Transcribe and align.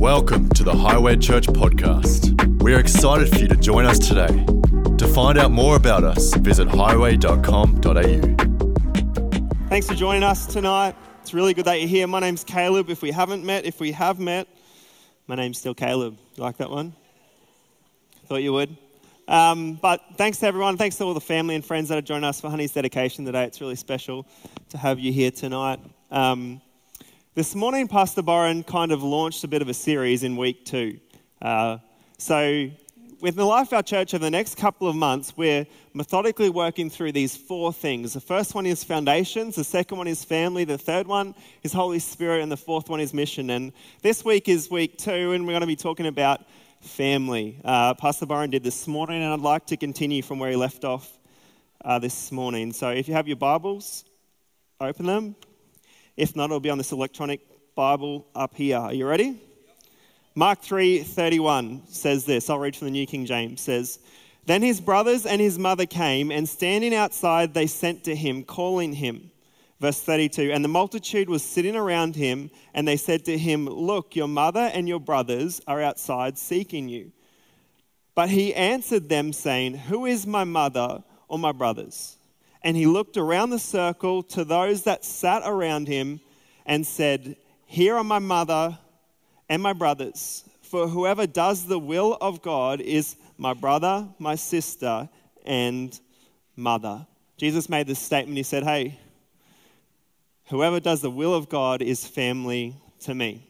Welcome 0.00 0.48
to 0.50 0.64
the 0.64 0.74
Highway 0.74 1.18
Church 1.18 1.46
podcast. 1.46 2.62
We 2.62 2.72
are 2.72 2.80
excited 2.80 3.28
for 3.28 3.36
you 3.36 3.48
to 3.48 3.54
join 3.54 3.84
us 3.84 3.98
today. 3.98 4.46
To 4.96 5.06
find 5.06 5.38
out 5.38 5.50
more 5.50 5.76
about 5.76 6.04
us, 6.04 6.32
visit 6.36 6.68
highway.com.au. 6.68 7.86
Thanks 9.68 9.86
for 9.86 9.94
joining 9.94 10.22
us 10.22 10.46
tonight. 10.46 10.96
It's 11.20 11.34
really 11.34 11.52
good 11.52 11.66
that 11.66 11.80
you're 11.80 11.86
here. 11.86 12.06
My 12.06 12.18
name's 12.18 12.44
Caleb. 12.44 12.88
If 12.88 13.02
we 13.02 13.10
haven't 13.10 13.44
met, 13.44 13.66
if 13.66 13.78
we 13.78 13.92
have 13.92 14.18
met, 14.18 14.48
my 15.26 15.34
name's 15.34 15.58
still 15.58 15.74
Caleb. 15.74 16.16
You 16.34 16.44
like 16.44 16.56
that 16.56 16.70
one? 16.70 16.94
Thought 18.24 18.36
you 18.36 18.54
would. 18.54 18.74
Um, 19.28 19.74
but 19.74 20.00
thanks 20.16 20.38
to 20.38 20.46
everyone. 20.46 20.78
Thanks 20.78 20.96
to 20.96 21.04
all 21.04 21.12
the 21.12 21.20
family 21.20 21.56
and 21.56 21.62
friends 21.64 21.90
that 21.90 21.96
have 21.96 22.06
joined 22.06 22.24
us 22.24 22.40
for 22.40 22.48
Honey's 22.48 22.72
dedication 22.72 23.26
today. 23.26 23.44
It's 23.44 23.60
really 23.60 23.76
special 23.76 24.26
to 24.70 24.78
have 24.78 24.98
you 24.98 25.12
here 25.12 25.30
tonight. 25.30 25.78
Um, 26.10 26.62
this 27.34 27.54
morning, 27.54 27.86
Pastor 27.86 28.22
Byron 28.22 28.64
kind 28.64 28.90
of 28.90 29.04
launched 29.04 29.44
a 29.44 29.48
bit 29.48 29.62
of 29.62 29.68
a 29.68 29.74
series 29.74 30.24
in 30.24 30.36
week 30.36 30.64
two. 30.64 30.98
Uh, 31.40 31.78
so, 32.18 32.68
with 33.20 33.36
the 33.36 33.44
life 33.44 33.68
of 33.68 33.74
our 33.74 33.82
church 33.84 34.14
over 34.14 34.24
the 34.24 34.30
next 34.32 34.56
couple 34.56 34.88
of 34.88 34.96
months, 34.96 35.36
we're 35.36 35.64
methodically 35.94 36.50
working 36.50 36.90
through 36.90 37.12
these 37.12 37.36
four 37.36 37.72
things. 37.72 38.14
The 38.14 38.20
first 38.20 38.56
one 38.56 38.66
is 38.66 38.82
foundations, 38.82 39.54
the 39.54 39.62
second 39.62 39.96
one 39.96 40.08
is 40.08 40.24
family, 40.24 40.64
the 40.64 40.76
third 40.76 41.06
one 41.06 41.36
is 41.62 41.72
Holy 41.72 42.00
Spirit, 42.00 42.42
and 42.42 42.50
the 42.50 42.56
fourth 42.56 42.88
one 42.88 42.98
is 42.98 43.14
mission. 43.14 43.50
And 43.50 43.72
this 44.02 44.24
week 44.24 44.48
is 44.48 44.68
week 44.68 44.98
two, 44.98 45.30
and 45.30 45.46
we're 45.46 45.52
going 45.52 45.60
to 45.60 45.68
be 45.68 45.76
talking 45.76 46.06
about 46.06 46.40
family. 46.80 47.60
Uh, 47.64 47.94
Pastor 47.94 48.26
Byron 48.26 48.50
did 48.50 48.64
this 48.64 48.88
morning, 48.88 49.22
and 49.22 49.32
I'd 49.32 49.38
like 49.38 49.66
to 49.66 49.76
continue 49.76 50.22
from 50.22 50.40
where 50.40 50.50
he 50.50 50.56
left 50.56 50.84
off 50.84 51.08
uh, 51.84 52.00
this 52.00 52.32
morning. 52.32 52.72
So, 52.72 52.90
if 52.90 53.06
you 53.06 53.14
have 53.14 53.28
your 53.28 53.36
Bibles, 53.36 54.04
open 54.80 55.06
them. 55.06 55.36
If 56.20 56.36
not, 56.36 56.44
it'll 56.44 56.60
be 56.60 56.68
on 56.68 56.76
this 56.76 56.92
electronic 56.92 57.40
Bible 57.74 58.26
up 58.34 58.54
here. 58.54 58.76
Are 58.76 58.92
you 58.92 59.06
ready? 59.06 59.40
Mark 60.34 60.60
3:31 60.60 61.88
says 61.88 62.26
this. 62.26 62.50
I'll 62.50 62.58
read 62.58 62.76
from 62.76 62.88
the 62.88 62.92
New 62.92 63.06
King 63.06 63.24
James. 63.24 63.62
Says, 63.62 64.00
"Then 64.44 64.60
his 64.60 64.82
brothers 64.82 65.24
and 65.24 65.40
his 65.40 65.58
mother 65.58 65.86
came, 65.86 66.30
and 66.30 66.46
standing 66.46 66.94
outside 66.94 67.54
they 67.54 67.66
sent 67.66 68.04
to 68.04 68.14
him, 68.14 68.44
calling 68.44 68.92
him." 68.92 69.30
Verse 69.80 69.98
32, 69.98 70.52
"And 70.52 70.62
the 70.62 70.68
multitude 70.68 71.30
was 71.30 71.42
sitting 71.42 71.74
around 71.74 72.16
him, 72.16 72.50
and 72.74 72.86
they 72.86 72.98
said 72.98 73.24
to 73.24 73.38
him, 73.38 73.64
"Look, 73.64 74.14
your 74.14 74.28
mother 74.28 74.70
and 74.74 74.86
your 74.86 75.00
brothers 75.00 75.62
are 75.66 75.80
outside 75.80 76.36
seeking 76.36 76.90
you." 76.90 77.12
But 78.14 78.28
he 78.28 78.54
answered 78.54 79.08
them 79.08 79.32
saying, 79.32 79.72
"Who 79.88 80.04
is 80.04 80.26
my 80.26 80.44
mother 80.44 81.02
or 81.28 81.38
my 81.38 81.52
brothers?" 81.52 82.18
And 82.62 82.76
he 82.76 82.86
looked 82.86 83.16
around 83.16 83.50
the 83.50 83.58
circle 83.58 84.22
to 84.24 84.44
those 84.44 84.82
that 84.84 85.04
sat 85.04 85.42
around 85.44 85.88
him 85.88 86.20
and 86.66 86.86
said, 86.86 87.36
Here 87.66 87.96
are 87.96 88.04
my 88.04 88.18
mother 88.18 88.78
and 89.48 89.62
my 89.62 89.72
brothers. 89.72 90.44
For 90.62 90.86
whoever 90.86 91.26
does 91.26 91.66
the 91.66 91.78
will 91.78 92.16
of 92.20 92.42
God 92.42 92.80
is 92.80 93.16
my 93.38 93.54
brother, 93.54 94.08
my 94.18 94.34
sister, 94.34 95.08
and 95.44 95.98
mother. 96.54 97.06
Jesus 97.36 97.68
made 97.68 97.86
this 97.86 97.98
statement. 97.98 98.36
He 98.36 98.42
said, 98.42 98.62
Hey, 98.62 98.98
whoever 100.48 100.78
does 100.78 101.00
the 101.00 101.10
will 101.10 101.34
of 101.34 101.48
God 101.48 101.80
is 101.80 102.06
family 102.06 102.76
to 103.00 103.14
me. 103.14 103.46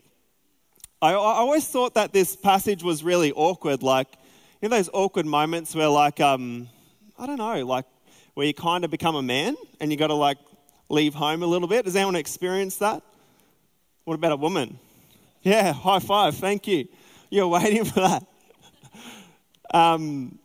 I, 1.03 1.13
I 1.13 1.15
always 1.15 1.67
thought 1.67 1.95
that 1.95 2.13
this 2.13 2.37
passage 2.37 2.83
was 2.83 3.03
really 3.03 3.33
awkward. 3.33 3.83
Like, 3.83 4.09
you 4.63 4.69
know, 4.69 4.77
those 4.77 4.91
awkward 4.93 5.27
moments 5.27 5.75
where, 5.75 5.89
like, 5.89 6.21
um, 6.21 6.69
I 7.19 7.27
don't 7.27 7.39
know, 7.39 7.67
like 7.67 7.87
where 8.35 8.47
you 8.47 8.55
kind 8.55 8.85
of 8.85 8.91
become 8.91 9.17
a 9.17 9.23
man 9.23 9.57
and 9.81 9.91
you 9.91 9.97
got 9.97 10.09
to 10.09 10.15
like 10.15 10.39
leave 10.89 11.15
home 11.15 11.43
a 11.43 11.47
little 11.47 11.69
bit. 11.69 11.85
Does 11.85 11.97
anyone 11.97 12.17
experience 12.17 12.77
that? 12.77 13.03
What 14.05 14.15
about 14.15 14.33
a 14.33 14.37
woman? 14.37 14.79
Yeah, 15.43 15.73
high 15.73 16.01
five, 16.01 16.37
thank 16.37 16.67
you. 16.67 16.89
You're 17.31 17.49
waiting 17.49 17.85
for 17.87 18.01
that. 18.01 18.27
Um, 19.73 20.39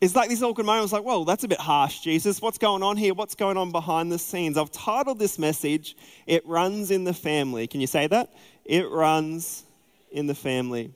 it's 0.00 0.16
like 0.16 0.28
this 0.28 0.42
awkward 0.42 0.66
moment. 0.66 0.84
It's 0.84 0.92
like, 0.92 1.04
whoa, 1.04 1.24
that's 1.24 1.44
a 1.44 1.48
bit 1.48 1.60
harsh, 1.60 2.00
Jesus. 2.00 2.42
What's 2.42 2.58
going 2.58 2.82
on 2.82 2.96
here? 2.96 3.14
What's 3.14 3.36
going 3.36 3.56
on 3.56 3.70
behind 3.70 4.10
the 4.10 4.18
scenes? 4.18 4.58
I've 4.58 4.72
titled 4.72 5.18
this 5.18 5.38
message, 5.38 5.96
It 6.26 6.44
Runs 6.44 6.90
in 6.90 7.04
the 7.04 7.14
Family. 7.14 7.66
Can 7.66 7.80
you 7.80 7.86
say 7.86 8.08
that? 8.08 8.32
It 8.64 8.88
runs 8.90 9.64
in 10.10 10.26
the 10.26 10.34
family. 10.34 10.92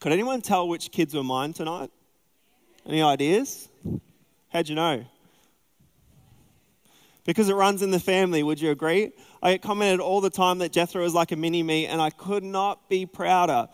Could 0.00 0.12
anyone 0.12 0.42
tell 0.42 0.68
which 0.68 0.90
kids 0.90 1.14
were 1.14 1.24
mine 1.24 1.52
tonight? 1.54 1.90
Any 2.86 3.02
ideas? 3.02 3.68
How'd 4.48 4.68
you 4.68 4.74
know? 4.74 5.04
Because 7.24 7.48
it 7.48 7.54
runs 7.54 7.82
in 7.82 7.90
the 7.90 8.00
family. 8.00 8.42
Would 8.42 8.60
you 8.60 8.70
agree? 8.70 9.12
I 9.42 9.52
get 9.52 9.62
commented 9.62 10.00
all 10.00 10.20
the 10.20 10.30
time 10.30 10.58
that 10.58 10.72
Jethro 10.72 11.04
is 11.04 11.14
like 11.14 11.32
a 11.32 11.36
mini 11.36 11.62
me, 11.62 11.86
and 11.86 12.00
I 12.00 12.10
could 12.10 12.44
not 12.44 12.88
be 12.88 13.06
prouder. 13.06 13.68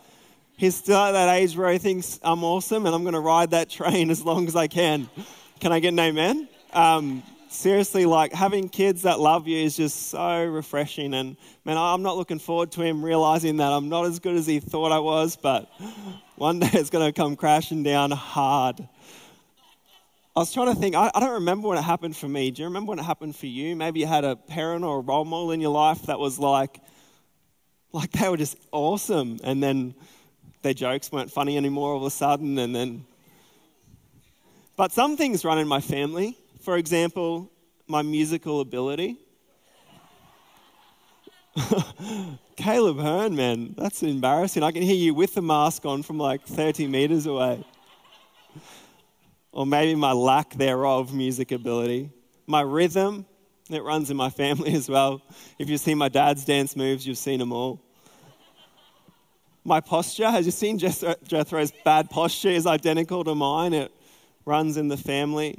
He's 0.57 0.75
still 0.75 0.99
at 0.99 1.13
that 1.13 1.35
age 1.35 1.57
where 1.57 1.73
he 1.73 1.79
thinks 1.79 2.21
I'm 2.23 2.45
awesome, 2.45 2.87
and 2.87 2.95
I'm 2.95 3.03
going 3.03 3.15
to 3.15 3.21
ride 3.21 3.53
that 3.53 3.71
train 3.71 4.11
as 4.11 4.23
long 4.23 4.47
as 4.47 4.57
I 4.57 4.67
can. 4.67 5.09
Can 5.59 5.73
I 5.73 5.81
get 5.81 5.89
an 5.89 5.99
amen? 5.99 6.49
Um, 6.73 7.23
seriously, 7.49 8.07
like 8.07 8.33
having 8.33 8.69
kids 8.69 9.03
that 9.03 9.21
love 9.21 9.49
you 9.49 9.59
is 9.59 9.77
just 9.77 10.11
so 10.11 10.45
refreshing. 10.45 11.15
And 11.15 11.37
man, 11.65 11.77
I'm 11.77 12.03
not 12.03 12.17
looking 12.17 12.39
forward 12.39 12.73
to 12.73 12.83
him 12.83 13.05
realizing 13.05 13.57
that 13.59 13.73
I'm 13.73 13.89
not 13.89 14.07
as 14.07 14.19
good 14.19 14.37
as 14.37 14.47
he 14.47 14.61
thought 14.61 14.93
I 14.93 14.99
was, 14.99 15.37
but 15.37 15.71
one 16.37 16.59
day 16.61 16.71
it's 16.73 16.91
going 16.91 17.07
to 17.07 17.13
come 17.13 17.37
crashing 17.37 17.83
down 17.83 18.11
hard. 18.11 18.89
I 20.37 20.41
was 20.41 20.53
trying 20.53 20.73
to 20.73 20.81
think, 20.81 20.95
I, 20.95 21.11
I, 21.13 21.19
don't 21.19 21.33
remember 21.33 21.67
when 21.67 21.77
it 21.77 21.83
happened 21.83 22.17
for 22.17 22.29
me. 22.29 22.53
Do 22.53 22.63
you 22.63 22.69
remember 22.69 22.91
when 22.91 23.01
it 23.01 23.05
happened 23.05 23.35
for 23.35 23.47
you? 23.47 23.75
Maybe 23.75 23.99
you 23.99 24.07
had 24.07 24.25
a 24.25 24.37
parent 24.37 24.85
or 24.85 24.99
a 24.99 25.01
role 25.01 25.25
model 25.25 25.51
in 25.51 25.61
your 25.61 25.73
life 25.73 26.03
that 26.03 26.21
was 26.21 26.39
like, 26.39 26.81
like 27.93 28.13
they 28.13 28.29
were 28.29 28.37
just 28.37 28.57
awesome. 28.71 29.41
And 29.43 29.61
then 29.61 29.93
their 30.63 30.73
jokes 30.73 31.11
weren't 31.11 31.33
funny 31.33 31.57
anymore 31.57 31.95
all 31.95 31.97
of 31.97 32.05
a 32.05 32.11
sudden. 32.11 32.59
And 32.59 32.73
then, 32.73 33.05
but 34.77 34.93
some 34.93 35.17
things 35.17 35.45
run 35.45 35.59
in 35.59 35.67
my 35.67 35.81
family. 35.81 36.39
For 36.61 36.77
example, 36.77 37.51
my 37.89 38.03
musical 38.03 38.61
ability. 38.61 39.17
Caleb 42.57 43.01
Hearn, 43.01 43.35
man, 43.35 43.75
that's 43.77 44.05
embarrassing. 44.05 44.63
I 44.63 44.71
can 44.71 44.83
hear 44.83 44.95
you 44.95 45.13
with 45.13 45.35
the 45.35 45.43
mask 45.43 45.85
on 45.85 46.05
from 46.05 46.19
like 46.19 46.47
30 46.47 46.87
meters 46.87 47.27
away 47.27 47.65
or 49.53 49.67
maybe 49.67 49.95
my 49.95 50.13
lack 50.13 50.55
thereof 50.55 51.13
music 51.15 51.53
ability. 51.53 52.11
My 52.47 52.61
rhythm, 52.61 53.27
it 53.69 53.83
runs 53.83 54.11
in 54.11 54.17
my 54.17 54.31
family 54.31 54.75
as 54.81 54.89
well. 54.89 55.23
If 55.59 55.69
you've 55.69 55.81
seen 55.81 55.99
my 55.99 56.09
dad's 56.09 56.45
dance 56.45 56.77
moves, 56.77 57.07
you've 57.07 57.19
seen 57.19 57.39
them 57.39 57.53
all. 57.53 57.81
My 59.65 59.81
posture, 59.81 60.31
has 60.31 60.47
you 60.47 60.53
seen 60.53 60.79
Jethro's 60.79 61.73
bad 61.85 62.09
posture 62.09 62.49
is 62.49 62.67
identical 62.67 63.23
to 63.25 63.35
mine? 63.35 63.75
It 63.75 63.93
runs 64.47 64.79
in 64.79 64.89
the 64.89 64.97
family. 64.97 65.59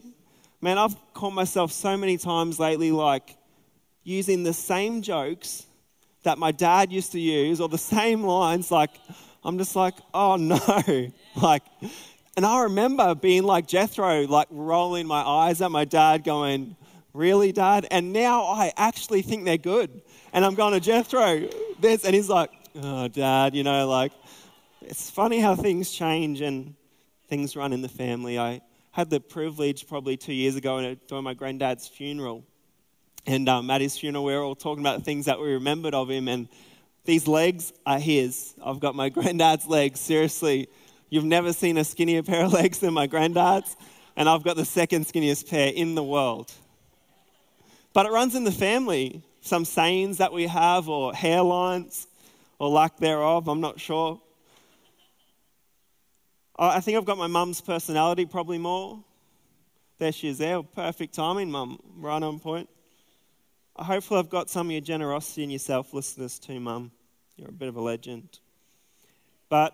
Man, 0.60 0.78
I've 0.78 0.96
caught 1.14 1.34
myself 1.34 1.72
so 1.72 1.96
many 1.96 2.18
times 2.18 2.60
lately 2.60 2.92
like 2.92 3.36
using 4.04 4.44
the 4.44 4.54
same 4.54 5.02
jokes 5.02 5.68
that 6.24 6.38
my 6.38 6.52
dad 6.52 6.92
used 6.92 7.12
to 7.12 7.20
use 7.20 7.62
or 7.62 7.70
the 7.70 7.78
same 7.96 8.24
lines 8.24 8.72
like 8.72 8.92
I'm 9.44 9.58
just 9.58 9.76
like, 9.76 9.96
"Oh 10.14 10.36
no." 10.36 10.60
like 11.36 11.64
and 12.38 12.46
I 12.46 12.64
remember 12.64 13.14
being 13.14 13.44
like 13.44 13.68
Jethro, 13.68 14.26
like 14.28 14.48
rolling 14.50 15.06
my 15.06 15.22
eyes 15.22 15.62
at 15.62 15.72
my 15.72 15.86
dad, 15.86 16.24
going, 16.24 16.76
Really, 17.14 17.52
dad? 17.52 17.88
And 17.92 18.14
now 18.14 18.44
I 18.44 18.72
actually 18.78 19.22
think 19.22 19.44
they're 19.44 19.58
good. 19.58 20.02
And 20.32 20.46
I'm 20.46 20.56
going 20.56 20.74
to 20.74 20.80
Jethro, 20.80 21.50
this, 21.80 22.06
and 22.06 22.16
he's 22.16 22.30
like, 22.30 22.52
Oh, 22.82 23.10
dad, 23.10 23.54
you 23.54 23.64
know, 23.64 23.86
like, 23.88 24.14
it's 24.82 25.10
funny 25.10 25.42
how 25.42 25.56
things 25.56 25.92
change 25.92 26.40
and 26.40 26.74
things 27.28 27.56
run 27.58 27.74
in 27.74 27.82
the 27.82 27.90
family. 27.90 28.40
I 28.40 28.62
had 28.92 29.10
the 29.10 29.20
privilege 29.20 29.88
probably 29.88 30.16
two 30.16 30.34
years 30.34 30.56
ago 30.56 30.96
during 31.08 31.24
my 31.26 31.34
granddad's 31.34 31.88
funeral. 31.88 32.46
And 33.26 33.48
um, 33.50 33.70
at 33.70 33.82
his 33.82 33.98
funeral, 33.98 34.24
we 34.24 34.34
were 34.34 34.42
all 34.42 34.56
talking 34.56 34.82
about 34.82 35.04
things 35.04 35.26
that 35.26 35.40
we 35.40 35.52
remembered 35.54 35.94
of 35.94 36.10
him. 36.10 36.30
And 36.30 36.48
these 37.04 37.28
legs 37.28 37.74
are 37.86 38.00
his. 38.00 38.54
I've 38.64 38.80
got 38.80 38.96
my 38.96 39.10
granddad's 39.18 39.68
legs, 39.68 40.00
seriously 40.00 40.70
You've 41.12 41.26
never 41.26 41.52
seen 41.52 41.78
a 41.78 41.84
skinnier 41.84 42.24
pair 42.24 42.46
of 42.46 42.54
legs 42.62 42.80
than 42.80 42.94
my 42.94 43.06
granddad's, 43.06 43.76
and 44.16 44.30
I've 44.30 44.44
got 44.44 44.56
the 44.56 44.66
second 44.66 45.06
skinniest 45.06 45.50
pair 45.50 45.68
in 45.68 45.94
the 45.94 46.04
world. 46.04 46.52
But 47.94 48.06
it 48.06 48.14
runs 48.14 48.34
in 48.34 48.46
the 48.46 48.52
family. 48.52 49.22
Some 49.42 49.66
sayings 49.66 50.20
that 50.20 50.32
we 50.32 50.48
have, 50.48 50.88
or 50.88 51.12
hairlines, 51.12 52.08
or 52.60 52.70
lack 52.70 52.98
thereof, 52.98 53.50
I'm 53.50 53.60
not 53.60 53.80
sure. 53.80 54.22
I 56.58 56.80
think 56.80 56.98
I've 56.98 57.06
got 57.06 57.18
my 57.18 57.28
mum's 57.28 57.60
personality 57.60 58.26
probably 58.26 58.60
more. 58.60 59.04
There 59.98 60.12
she 60.12 60.30
is 60.30 60.38
there. 60.38 60.64
Perfect 60.64 61.14
timing, 61.14 61.52
mum. 61.52 61.80
Right 61.98 62.24
on 62.24 62.40
point. 62.40 62.70
Hopefully, 63.76 64.20
I've 64.20 64.30
got 64.30 64.50
some 64.50 64.68
of 64.68 64.72
your 64.72 64.82
generosity 64.82 65.44
and 65.44 65.52
your 65.52 65.60
selflessness 65.60 66.40
too, 66.40 66.60
mum. 66.60 66.92
You're 67.36 67.50
a 67.50 67.52
bit 67.52 67.68
of 67.68 67.76
a 67.76 67.82
legend. 67.82 68.40
But 69.50 69.74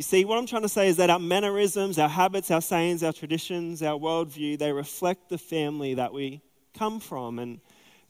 you 0.00 0.02
see, 0.02 0.24
what 0.24 0.38
I'm 0.38 0.46
trying 0.46 0.62
to 0.62 0.68
say 0.70 0.88
is 0.88 0.96
that 0.96 1.10
our 1.10 1.18
mannerisms, 1.18 1.98
our 1.98 2.08
habits, 2.08 2.50
our 2.50 2.62
sayings, 2.62 3.02
our 3.02 3.12
traditions, 3.12 3.82
our 3.82 3.98
worldview, 3.98 4.58
they 4.58 4.72
reflect 4.72 5.28
the 5.28 5.36
family 5.36 5.92
that 5.92 6.10
we 6.10 6.40
come 6.72 7.00
from. 7.00 7.38
And 7.38 7.60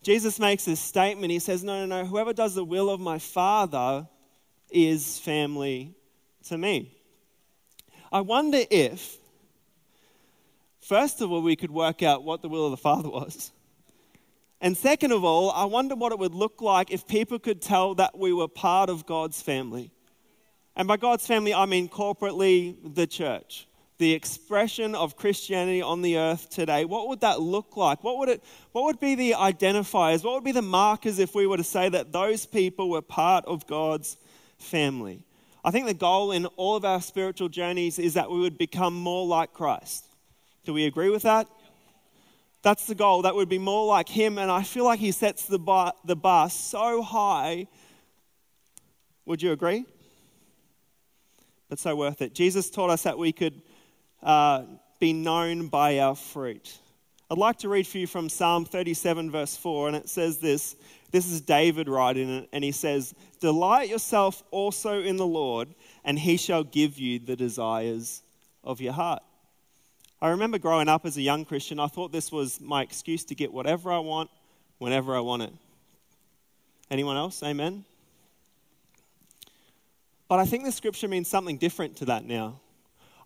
Jesus 0.01 0.39
makes 0.39 0.63
this 0.63 0.79
statement. 0.79 1.33
He 1.33 1.39
says, 1.39 1.65
No, 1.65 1.85
no, 1.85 2.03
no, 2.03 2.05
whoever 2.07 2.31
does 2.31 2.55
the 2.55 2.63
will 2.63 2.89
of 2.89 3.01
my 3.01 3.19
Father 3.19 4.07
is 4.69 5.19
family 5.19 5.93
to 6.45 6.57
me. 6.57 6.97
I 8.09 8.21
wonder 8.21 8.59
if, 8.71 9.17
first 10.79 11.19
of 11.19 11.29
all, 11.29 11.41
we 11.41 11.57
could 11.57 11.71
work 11.71 12.03
out 12.03 12.23
what 12.23 12.41
the 12.41 12.47
will 12.47 12.63
of 12.63 12.71
the 12.71 12.77
Father 12.77 13.09
was. 13.09 13.51
And 14.61 14.77
second 14.77 15.11
of 15.11 15.25
all, 15.25 15.51
I 15.51 15.65
wonder 15.65 15.95
what 15.95 16.13
it 16.13 16.19
would 16.19 16.35
look 16.35 16.61
like 16.61 16.89
if 16.89 17.05
people 17.05 17.37
could 17.37 17.61
tell 17.61 17.95
that 17.95 18.17
we 18.17 18.31
were 18.31 18.47
part 18.47 18.89
of 18.89 19.05
God's 19.05 19.41
family. 19.41 19.91
And 20.75 20.87
by 20.87 20.97
God's 20.97 21.27
family, 21.27 21.53
I 21.53 21.65
mean 21.65 21.89
corporately 21.89 22.75
the 22.95 23.05
church, 23.05 23.67
the 23.97 24.13
expression 24.13 24.95
of 24.95 25.15
Christianity 25.15 25.81
on 25.81 26.01
the 26.01 26.17
earth 26.17 26.49
today. 26.49 26.85
What 26.85 27.07
would 27.09 27.21
that 27.21 27.41
look 27.41 27.75
like? 27.75 28.03
What 28.03 28.17
would, 28.19 28.29
it, 28.29 28.43
what 28.71 28.85
would 28.85 28.99
be 28.99 29.15
the 29.15 29.33
identifiers? 29.33 30.23
What 30.23 30.35
would 30.35 30.43
be 30.43 30.53
the 30.53 30.61
markers 30.61 31.19
if 31.19 31.35
we 31.35 31.45
were 31.45 31.57
to 31.57 31.63
say 31.63 31.89
that 31.89 32.11
those 32.11 32.45
people 32.45 32.89
were 32.89 33.01
part 33.01 33.45
of 33.45 33.67
God's 33.67 34.17
family? 34.57 35.23
I 35.63 35.71
think 35.71 35.85
the 35.85 35.93
goal 35.93 36.31
in 36.31 36.45
all 36.47 36.75
of 36.75 36.85
our 36.85 37.01
spiritual 37.01 37.49
journeys 37.49 37.99
is 37.99 38.15
that 38.15 38.31
we 38.31 38.39
would 38.39 38.57
become 38.57 38.95
more 38.95 39.27
like 39.27 39.53
Christ. 39.53 40.05
Do 40.63 40.73
we 40.73 40.85
agree 40.85 41.09
with 41.09 41.23
that? 41.23 41.47
That's 42.63 42.85
the 42.85 42.95
goal. 42.95 43.23
That 43.23 43.35
would 43.35 43.49
be 43.49 43.59
more 43.59 43.85
like 43.85 44.07
Him. 44.07 44.37
And 44.37 44.51
I 44.51 44.63
feel 44.63 44.85
like 44.85 44.99
He 44.99 45.11
sets 45.11 45.45
the 45.45 45.59
bar, 45.59 45.93
the 46.05 46.15
bar 46.15 46.49
so 46.49 47.01
high. 47.01 47.67
Would 49.25 49.41
you 49.41 49.51
agree? 49.51 49.85
But 51.71 51.79
so 51.79 51.95
worth 51.95 52.21
it. 52.21 52.33
Jesus 52.33 52.69
taught 52.69 52.89
us 52.89 53.03
that 53.03 53.17
we 53.17 53.31
could 53.31 53.61
uh, 54.21 54.63
be 54.99 55.13
known 55.13 55.69
by 55.69 55.99
our 55.99 56.17
fruit. 56.17 56.77
I'd 57.29 57.37
like 57.37 57.59
to 57.59 57.69
read 57.69 57.87
for 57.87 57.97
you 57.97 58.07
from 58.07 58.27
Psalm 58.27 58.65
37, 58.65 59.31
verse 59.31 59.55
4, 59.55 59.87
and 59.87 59.95
it 59.95 60.09
says 60.09 60.39
this. 60.39 60.75
This 61.11 61.31
is 61.31 61.39
David 61.39 61.87
writing 61.87 62.29
it, 62.29 62.49
and 62.51 62.61
he 62.61 62.73
says, 62.73 63.15
Delight 63.39 63.87
yourself 63.87 64.43
also 64.51 65.01
in 65.01 65.15
the 65.15 65.25
Lord, 65.25 65.69
and 66.03 66.19
he 66.19 66.35
shall 66.35 66.65
give 66.65 66.97
you 66.97 67.19
the 67.19 67.37
desires 67.37 68.21
of 68.65 68.81
your 68.81 68.91
heart. 68.91 69.23
I 70.21 70.31
remember 70.31 70.57
growing 70.57 70.89
up 70.89 71.05
as 71.05 71.15
a 71.15 71.21
young 71.21 71.45
Christian, 71.45 71.79
I 71.79 71.87
thought 71.87 72.11
this 72.11 72.33
was 72.33 72.59
my 72.59 72.81
excuse 72.81 73.23
to 73.23 73.33
get 73.33 73.53
whatever 73.53 73.93
I 73.93 73.99
want 73.99 74.29
whenever 74.77 75.15
I 75.15 75.21
want 75.21 75.43
it. 75.43 75.53
Anyone 76.89 77.15
else? 77.15 77.41
Amen? 77.41 77.85
But 80.31 80.39
I 80.39 80.45
think 80.45 80.63
the 80.63 80.71
scripture 80.71 81.09
means 81.09 81.27
something 81.27 81.57
different 81.57 81.97
to 81.97 82.05
that 82.05 82.23
now. 82.23 82.61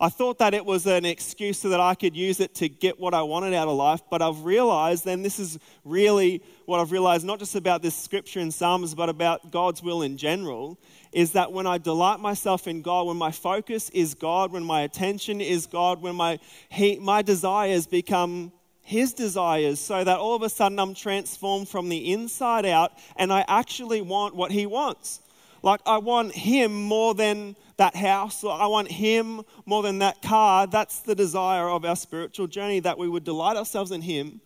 I 0.02 0.10
thought 0.10 0.40
that 0.40 0.56
it 0.56 0.66
was 0.66 0.88
an 0.88 1.06
excuse 1.06 1.60
so 1.60 1.70
that 1.70 1.80
I 1.80 1.94
could 1.94 2.16
use 2.16 2.40
it 2.40 2.56
to 2.56 2.68
get 2.68 3.00
what 3.00 3.14
I 3.14 3.22
wanted 3.22 3.54
out 3.54 3.68
of 3.68 3.76
life, 3.76 4.02
but 4.10 4.24
I've 4.24 4.44
realized, 4.44 5.06
then 5.06 5.22
this 5.22 5.38
is 5.38 5.60
really 5.84 6.42
what 6.66 6.80
I've 6.80 6.92
realized, 6.92 7.24
not 7.24 7.38
just 7.38 7.54
about 7.54 7.84
this 7.84 7.96
scripture 7.96 8.40
in 8.40 8.50
Psalms, 8.50 8.96
but 8.96 9.08
about 9.08 9.52
God's 9.52 9.84
will 9.84 10.02
in 10.02 10.18
general, 10.18 10.80
is 11.12 11.34
that 11.34 11.52
when 11.52 11.68
I 11.68 11.78
delight 11.78 12.22
myself 12.22 12.68
in 12.68 12.82
God, 12.82 13.06
when 13.06 13.18
my 13.18 13.30
focus 13.30 13.92
is 13.92 14.16
God, 14.16 14.52
when 14.52 14.64
my 14.64 14.82
attention 14.82 15.42
is 15.42 15.68
God, 15.68 16.02
when 16.02 16.16
my, 16.16 16.40
he, 16.70 16.98
my 16.98 17.22
desires 17.22 17.86
become 17.86 18.52
His 18.82 19.14
desires, 19.14 19.80
so 19.80 20.04
that 20.04 20.18
all 20.18 20.36
of 20.36 20.42
a 20.42 20.50
sudden 20.50 20.80
I'm 20.80 20.96
transformed 20.96 21.70
from 21.70 21.88
the 21.90 22.14
inside 22.14 22.66
out 22.66 22.94
and 23.16 23.32
I 23.32 23.46
actually 23.48 24.02
want 24.02 24.36
what 24.36 24.52
He 24.52 24.66
wants. 24.66 25.22
Like, 25.66 25.82
I 25.88 25.98
want 25.98 26.34
Him 26.34 26.84
more 26.84 27.16
than 27.16 27.56
that 27.78 27.96
house, 27.96 28.44
or 28.44 28.54
I 28.54 28.68
want 28.68 28.92
Him 28.92 29.42
more 29.66 29.82
than 29.82 29.98
that 30.00 30.22
car. 30.22 30.68
That's 30.68 31.00
the 31.00 31.16
desire 31.16 31.68
of 31.68 31.84
our 31.84 31.96
spiritual 31.96 32.46
journey, 32.46 32.80
that 32.82 33.00
we 33.00 33.10
would 33.10 33.24
delight 33.24 33.58
ourselves 33.58 33.92
in 33.92 34.02
Him 34.02 34.42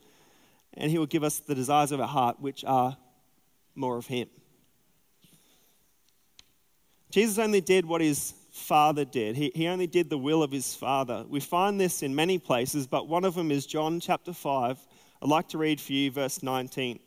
and 0.75 0.89
He 0.89 0.97
will 0.97 1.05
give 1.05 1.25
us 1.25 1.39
the 1.39 1.53
desires 1.53 1.91
of 1.91 1.99
our 1.99 2.07
heart, 2.07 2.39
which 2.39 2.63
are 2.63 2.95
more 3.75 3.97
of 3.97 4.07
Him. 4.07 4.29
Jesus 7.11 7.37
only 7.37 7.59
did 7.59 7.85
what 7.85 7.99
His 7.99 8.33
Father 8.51 9.03
did. 9.03 9.35
He, 9.35 9.51
he 9.53 9.67
only 9.67 9.87
did 9.87 10.09
the 10.09 10.17
will 10.17 10.41
of 10.41 10.51
His 10.51 10.73
Father. 10.73 11.25
We 11.27 11.41
find 11.41 11.77
this 11.77 12.01
in 12.01 12.15
many 12.15 12.37
places, 12.37 12.87
but 12.87 13.09
one 13.09 13.25
of 13.25 13.35
them 13.35 13.51
is 13.51 13.65
John 13.65 13.99
chapter 13.99 14.31
5. 14.31 14.79
I'd 15.21 15.27
like 15.27 15.49
to 15.49 15.57
read 15.57 15.81
for 15.81 15.91
you 15.91 16.11
verse 16.11 16.41
19. 16.41 16.97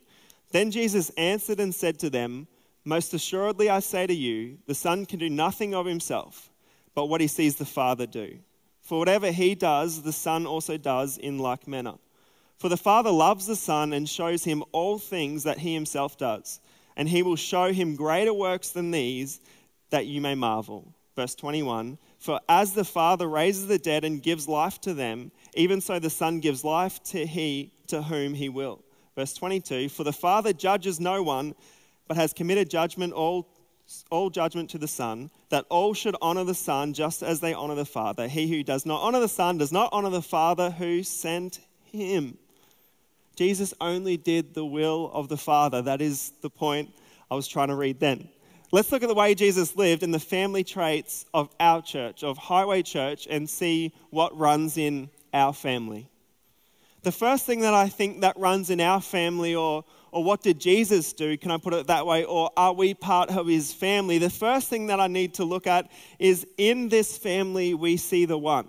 Then 0.50 0.70
Jesus 0.70 1.09
answered 1.17 1.61
and 1.61 1.75
said 1.75 1.99
to 2.00 2.11
them, 2.11 2.47
most 2.84 3.14
assuredly, 3.14 3.70
I 3.70 3.81
say 3.81 4.06
to 4.06 4.14
you, 4.14 4.58
the 4.67 4.75
Son 4.75 5.06
can 5.06 5.19
do 5.19 5.31
nothing 5.31 5.75
of 5.75 5.87
himself, 5.87 6.50
but 6.94 7.06
what 7.06 7.20
he 7.20 7.26
sees 7.26 7.56
the 7.56 7.64
Father 7.64 8.06
do. 8.06 8.38
For 8.81 8.99
whatever 8.99 9.31
he 9.31 9.55
does, 9.55 10.02
the 10.02 10.12
Son 10.12 10.46
also 10.46 10.76
does 10.76 11.17
in 11.17 11.38
like 11.38 11.69
manner. 11.69 11.94
For 12.58 12.69
the 12.69 12.76
Father 12.76 13.11
loves 13.11 13.46
the 13.46 13.56
Son 13.56 13.93
and 13.93 14.08
shows 14.08 14.44
him 14.44 14.64
all 14.73 14.99
things 14.99 15.44
that 15.44 15.58
he 15.58 15.75
himself 15.75 16.19
does, 16.19 16.61
and 16.96 17.08
he 17.08 17.23
will 17.23 17.37
show 17.37 17.73
him 17.73 17.96
greater 17.96 18.34
works 18.34 18.70
than 18.70 18.90
these, 18.90 19.40
that 19.90 20.06
you 20.06 20.20
may 20.20 20.35
marvel. 20.35 20.93
Verse 21.14 21.35
21 21.35 21.99
For 22.19 22.40
as 22.49 22.73
the 22.73 22.85
Father 22.85 23.28
raises 23.28 23.67
the 23.67 23.78
dead 23.78 24.05
and 24.05 24.23
gives 24.23 24.49
life 24.49 24.81
to 24.82 24.94
them, 24.94 25.31
even 25.55 25.81
so 25.81 25.99
the 25.99 26.11
Son 26.11 26.40
gives 26.40 26.64
life 26.64 27.02
to 27.05 27.26
he 27.26 27.73
to 27.88 28.02
whom 28.02 28.35
he 28.35 28.49
will. 28.49 28.82
Verse 29.14 29.35
22 29.35 29.88
For 29.88 30.05
the 30.05 30.12
Father 30.12 30.52
judges 30.52 30.99
no 30.99 31.23
one 31.23 31.55
but 32.12 32.20
has 32.20 32.35
committed 32.35 32.69
judgment, 32.69 33.14
all, 33.14 33.49
all 34.11 34.29
judgment 34.29 34.69
to 34.69 34.76
the 34.76 34.87
Son, 34.87 35.31
that 35.49 35.64
all 35.70 35.94
should 35.94 36.14
honor 36.20 36.44
the 36.44 36.55
Son 36.55 36.93
just 36.93 37.23
as 37.23 37.41
they 37.41 37.55
honor 37.55 37.75
the 37.75 37.87
Father. 37.87 38.29
He 38.29 38.47
who 38.49 38.62
does 38.62 38.85
not 38.85 39.00
honor 39.00 39.19
the 39.19 39.29
Son 39.29 39.56
does 39.56 39.73
not 39.73 39.88
honor 39.93 40.11
the 40.11 40.20
Father 40.20 40.70
who 40.70 41.03
sent 41.05 41.61
him. 41.85 42.37
Jesus 43.35 43.73
only 43.81 44.19
did 44.19 44.53
the 44.53 44.62
will 44.62 45.11
of 45.14 45.31
the 45.31 45.38
Father. 45.38 45.81
That 45.81 46.03
is 46.03 46.35
the 46.43 46.50
point 46.50 46.91
I 47.31 47.35
was 47.35 47.49
trying 47.49 47.69
to 47.69 47.76
read 47.76 47.99
then. 47.99 48.29
Let's 48.73 48.93
look 48.93 49.03
at 49.03 49.09
the 49.09 49.14
way 49.14 49.35
Jesus 49.35 49.75
lived 49.75 50.03
and 50.03 50.12
the 50.12 50.20
family 50.20 50.64
traits 50.64 51.25
of 51.32 51.49
our 51.59 51.81
church, 51.81 52.23
of 52.23 52.37
Highway 52.37 52.82
Church, 52.82 53.26
and 53.31 53.49
see 53.49 53.94
what 54.11 54.37
runs 54.37 54.76
in 54.76 55.09
our 55.32 55.55
family. 55.55 56.11
The 57.05 57.12
first 57.12 57.47
thing 57.47 57.61
that 57.61 57.73
I 57.73 57.88
think 57.88 58.20
that 58.20 58.37
runs 58.37 58.69
in 58.69 58.82
our 58.82 59.00
family 59.00 59.55
or, 59.55 59.87
or 60.12 60.23
what 60.23 60.43
did 60.43 60.61
Jesus 60.61 61.14
do? 61.14 61.38
Can 61.38 61.50
I 61.50 61.56
put 61.56 61.73
it 61.73 61.87
that 61.87 62.06
way? 62.06 62.25
Or 62.25 62.50
are 62.55 62.75
we 62.75 62.93
part 62.93 63.31
of 63.31 63.47
his 63.47 63.73
family? 63.73 64.19
The 64.19 64.29
first 64.29 64.69
thing 64.69 64.88
that 64.88 65.00
I 65.00 65.06
need 65.06 65.35
to 65.35 65.44
look 65.44 65.67
at 65.67 65.91
is 66.19 66.47
in 66.59 66.91
this 66.91 67.17
family, 67.17 67.73
we 67.73 67.97
see 67.97 68.26
the 68.26 68.37
one. 68.37 68.69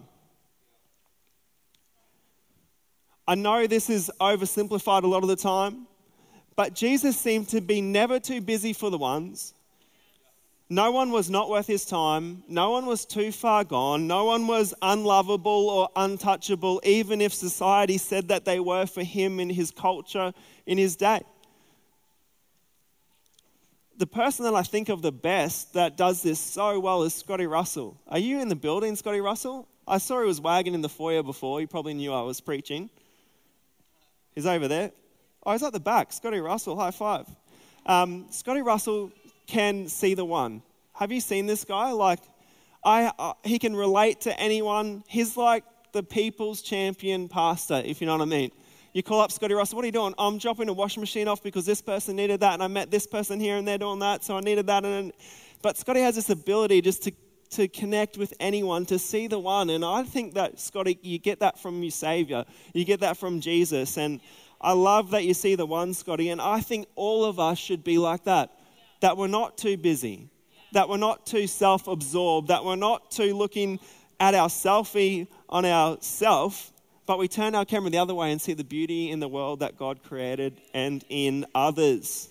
I 3.27 3.35
know 3.35 3.67
this 3.67 3.89
is 3.89 4.09
oversimplified 4.21 5.03
a 5.03 5.07
lot 5.07 5.23
of 5.23 5.29
the 5.29 5.35
time, 5.35 5.85
but 6.55 6.75
Jesus 6.75 7.19
seemed 7.19 7.49
to 7.49 7.59
be 7.59 7.81
never 7.81 8.21
too 8.21 8.39
busy 8.39 8.71
for 8.71 8.89
the 8.89 8.97
ones. 8.97 9.53
No 10.69 10.91
one 10.91 11.11
was 11.11 11.29
not 11.29 11.49
worth 11.49 11.67
his 11.67 11.83
time. 11.83 12.43
No 12.47 12.71
one 12.71 12.85
was 12.85 13.05
too 13.05 13.33
far 13.33 13.65
gone. 13.65 14.07
No 14.07 14.23
one 14.25 14.47
was 14.47 14.73
unlovable 14.81 15.69
or 15.69 15.89
untouchable, 15.97 16.81
even 16.85 17.19
if 17.19 17.33
society 17.33 17.97
said 17.97 18.29
that 18.29 18.45
they 18.45 18.61
were 18.61 18.85
for 18.85 19.03
him 19.03 19.41
in 19.41 19.49
his 19.49 19.71
culture 19.71 20.33
in 20.65 20.77
his 20.77 20.95
day 20.95 21.21
the 23.97 24.07
person 24.07 24.45
that 24.45 24.55
I 24.55 24.63
think 24.63 24.89
of 24.89 25.01
the 25.01 25.11
best 25.11 25.73
that 25.73 25.97
does 25.97 26.21
this 26.23 26.39
so 26.39 26.79
well 26.79 27.03
is 27.03 27.13
Scotty 27.13 27.47
Russell. 27.47 27.99
Are 28.07 28.19
you 28.19 28.39
in 28.39 28.47
the 28.47 28.55
building, 28.55 28.95
Scotty 28.95 29.21
Russell? 29.21 29.67
I 29.87 29.97
saw 29.97 30.21
he 30.21 30.25
was 30.25 30.41
wagging 30.41 30.73
in 30.73 30.81
the 30.81 30.89
foyer 30.89 31.23
before. 31.23 31.59
He 31.59 31.65
probably 31.65 31.93
knew 31.93 32.13
I 32.13 32.21
was 32.21 32.41
preaching. 32.41 32.89
He's 34.33 34.45
over 34.45 34.67
there. 34.67 34.91
Oh, 35.45 35.51
he's 35.51 35.63
at 35.63 35.73
the 35.73 35.79
back. 35.79 36.11
Scotty 36.13 36.39
Russell, 36.39 36.77
high 36.77 36.91
five. 36.91 37.27
Um, 37.85 38.27
Scotty 38.29 38.61
Russell 38.61 39.11
can 39.45 39.87
see 39.87 40.13
the 40.13 40.25
one. 40.25 40.61
Have 40.93 41.11
you 41.11 41.19
seen 41.19 41.45
this 41.45 41.65
guy? 41.65 41.91
Like, 41.91 42.19
I, 42.83 43.11
uh, 43.19 43.33
he 43.43 43.59
can 43.59 43.75
relate 43.75 44.21
to 44.21 44.39
anyone. 44.39 45.03
He's 45.07 45.35
like 45.35 45.65
the 45.91 46.03
people's 46.03 46.61
champion 46.61 47.27
pastor, 47.27 47.81
if 47.85 48.01
you 48.01 48.07
know 48.07 48.13
what 48.13 48.21
I 48.21 48.25
mean. 48.25 48.51
You 48.93 49.01
call 49.03 49.21
up 49.21 49.31
Scotty 49.31 49.55
Russell, 49.55 49.75
what 49.77 49.83
are 49.83 49.87
you 49.87 49.91
doing? 49.91 50.13
Oh, 50.17 50.27
I'm 50.27 50.37
dropping 50.37 50.69
a 50.69 50.73
washing 50.73 51.01
machine 51.01 51.27
off 51.27 51.41
because 51.41 51.65
this 51.65 51.81
person 51.81 52.15
needed 52.15 52.39
that, 52.41 52.53
and 52.53 52.63
I 52.63 52.67
met 52.67 52.91
this 52.91 53.07
person 53.07 53.39
here 53.39 53.57
and 53.57 53.67
they're 53.67 53.79
doing 53.79 53.99
that, 53.99 54.23
so 54.23 54.37
I 54.37 54.39
needed 54.39 54.67
that. 54.67 54.85
And 54.85 55.11
but 55.63 55.77
Scotty 55.77 56.01
has 56.01 56.15
this 56.15 56.29
ability 56.29 56.81
just 56.81 57.03
to 57.03 57.11
to 57.53 57.67
connect 57.67 58.17
with 58.17 58.33
anyone, 58.39 58.85
to 58.87 58.99
see 58.99 59.27
the 59.27 59.39
one. 59.39 59.69
And 59.69 59.85
I 59.85 60.03
think 60.03 60.33
that, 60.33 60.59
Scotty, 60.59 60.97
you 61.01 61.19
get 61.19 61.39
that 61.39 61.59
from 61.59 61.81
your 61.81 61.91
Savior. 61.91 62.45
You 62.73 62.83
get 62.83 63.01
that 63.01 63.15
from 63.15 63.41
Jesus. 63.41 63.97
And 63.97 64.19
I 64.59 64.73
love 64.73 65.11
that 65.11 65.23
you 65.23 65.33
see 65.33 65.55
the 65.55 65.65
one, 65.65 65.93
Scotty. 65.93 66.29
And 66.29 66.41
I 66.41 66.61
think 66.61 66.87
all 66.95 67.25
of 67.25 67.39
us 67.39 67.59
should 67.59 67.83
be 67.83 67.97
like 67.97 68.23
that. 68.23 68.51
That 69.01 69.17
we're 69.17 69.27
not 69.27 69.57
too 69.57 69.77
busy, 69.77 70.29
that 70.71 70.89
we're 70.89 70.97
not 70.97 71.25
too 71.25 71.45
self 71.45 71.87
absorbed, 71.87 72.47
that 72.47 72.65
we're 72.65 72.75
not 72.75 73.11
too 73.11 73.35
looking 73.35 73.79
at 74.19 74.33
our 74.33 74.47
selfie 74.47 75.27
on 75.49 75.65
ourself, 75.65 76.72
but 77.05 77.19
we 77.19 77.27
turn 77.27 77.55
our 77.55 77.65
camera 77.65 77.89
the 77.89 77.97
other 77.97 78.13
way 78.13 78.31
and 78.31 78.41
see 78.41 78.53
the 78.53 78.63
beauty 78.63 79.11
in 79.11 79.19
the 79.19 79.27
world 79.27 79.59
that 79.59 79.77
God 79.77 80.03
created 80.03 80.59
and 80.73 81.03
in 81.09 81.45
others. 81.53 82.29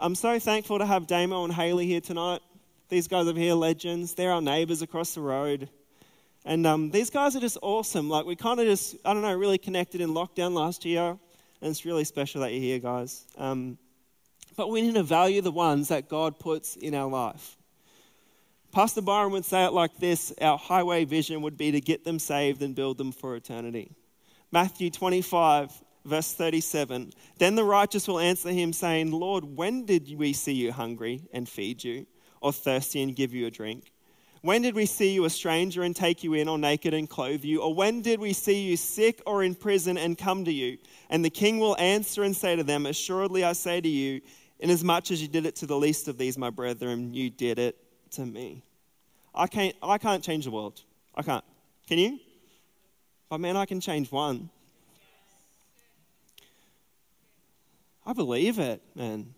I'm 0.00 0.14
so 0.14 0.38
thankful 0.38 0.78
to 0.78 0.86
have 0.86 1.06
Damo 1.06 1.44
and 1.44 1.52
Haley 1.52 1.86
here 1.86 2.00
tonight. 2.00 2.40
These 2.88 3.08
guys 3.08 3.26
over 3.26 3.38
here, 3.38 3.54
legends. 3.54 4.14
They're 4.14 4.32
our 4.32 4.42
neighbors 4.42 4.82
across 4.82 5.14
the 5.14 5.20
road. 5.20 5.68
And 6.44 6.66
um, 6.66 6.90
these 6.90 7.10
guys 7.10 7.34
are 7.36 7.40
just 7.40 7.56
awesome. 7.62 8.10
Like, 8.10 8.26
we 8.26 8.36
kind 8.36 8.60
of 8.60 8.66
just, 8.66 8.96
I 9.04 9.14
don't 9.14 9.22
know, 9.22 9.34
really 9.34 9.56
connected 9.56 10.00
in 10.00 10.10
lockdown 10.10 10.52
last 10.52 10.84
year. 10.84 11.16
And 11.60 11.70
it's 11.70 11.86
really 11.86 12.04
special 12.04 12.42
that 12.42 12.52
you're 12.52 12.60
here, 12.60 12.78
guys. 12.78 13.24
Um, 13.38 13.78
but 14.56 14.68
we 14.68 14.82
need 14.82 14.94
to 14.94 15.02
value 15.02 15.40
the 15.40 15.50
ones 15.50 15.88
that 15.88 16.08
God 16.08 16.38
puts 16.38 16.76
in 16.76 16.94
our 16.94 17.08
life. 17.08 17.56
Pastor 18.74 19.02
Byron 19.02 19.30
would 19.30 19.44
say 19.44 19.64
it 19.64 19.72
like 19.72 19.96
this 19.98 20.32
Our 20.40 20.58
highway 20.58 21.04
vision 21.04 21.42
would 21.42 21.56
be 21.56 21.70
to 21.70 21.80
get 21.80 22.02
them 22.02 22.18
saved 22.18 22.60
and 22.60 22.74
build 22.74 22.98
them 22.98 23.12
for 23.12 23.36
eternity. 23.36 23.92
Matthew 24.50 24.90
25, 24.90 25.70
verse 26.04 26.32
37 26.32 27.12
Then 27.38 27.54
the 27.54 27.62
righteous 27.62 28.08
will 28.08 28.18
answer 28.18 28.50
him, 28.50 28.72
saying, 28.72 29.12
Lord, 29.12 29.44
when 29.44 29.86
did 29.86 30.12
we 30.18 30.32
see 30.32 30.54
you 30.54 30.72
hungry 30.72 31.22
and 31.32 31.48
feed 31.48 31.84
you, 31.84 32.04
or 32.40 32.52
thirsty 32.52 33.00
and 33.00 33.14
give 33.14 33.32
you 33.32 33.46
a 33.46 33.50
drink? 33.50 33.92
When 34.42 34.62
did 34.62 34.74
we 34.74 34.86
see 34.86 35.14
you 35.14 35.24
a 35.24 35.30
stranger 35.30 35.84
and 35.84 35.94
take 35.94 36.24
you 36.24 36.34
in, 36.34 36.48
or 36.48 36.58
naked 36.58 36.94
and 36.94 37.08
clothe 37.08 37.44
you? 37.44 37.62
Or 37.62 37.72
when 37.72 38.02
did 38.02 38.18
we 38.18 38.32
see 38.32 38.60
you 38.60 38.76
sick 38.76 39.22
or 39.24 39.44
in 39.44 39.54
prison 39.54 39.96
and 39.96 40.18
come 40.18 40.44
to 40.46 40.52
you? 40.52 40.78
And 41.10 41.24
the 41.24 41.30
king 41.30 41.60
will 41.60 41.76
answer 41.78 42.24
and 42.24 42.36
say 42.36 42.56
to 42.56 42.64
them, 42.64 42.86
Assuredly 42.86 43.44
I 43.44 43.52
say 43.52 43.80
to 43.80 43.88
you, 43.88 44.20
inasmuch 44.58 45.12
as 45.12 45.22
you 45.22 45.28
did 45.28 45.46
it 45.46 45.54
to 45.56 45.66
the 45.66 45.78
least 45.78 46.08
of 46.08 46.18
these, 46.18 46.36
my 46.36 46.50
brethren, 46.50 47.14
you 47.14 47.30
did 47.30 47.60
it 47.60 47.78
to 48.14 48.26
me. 48.26 48.62
I 49.34 49.46
can't, 49.46 49.74
I 49.82 49.98
can't 49.98 50.22
change 50.22 50.44
the 50.44 50.50
world. 50.50 50.80
I 51.14 51.22
can't. 51.22 51.44
Can 51.88 51.98
you? 51.98 52.18
But 53.28 53.38
man, 53.40 53.56
I 53.56 53.66
can 53.66 53.80
change 53.80 54.10
one. 54.12 54.50
I 58.06 58.12
believe 58.12 58.58
it, 58.58 58.82
man. 58.94 59.34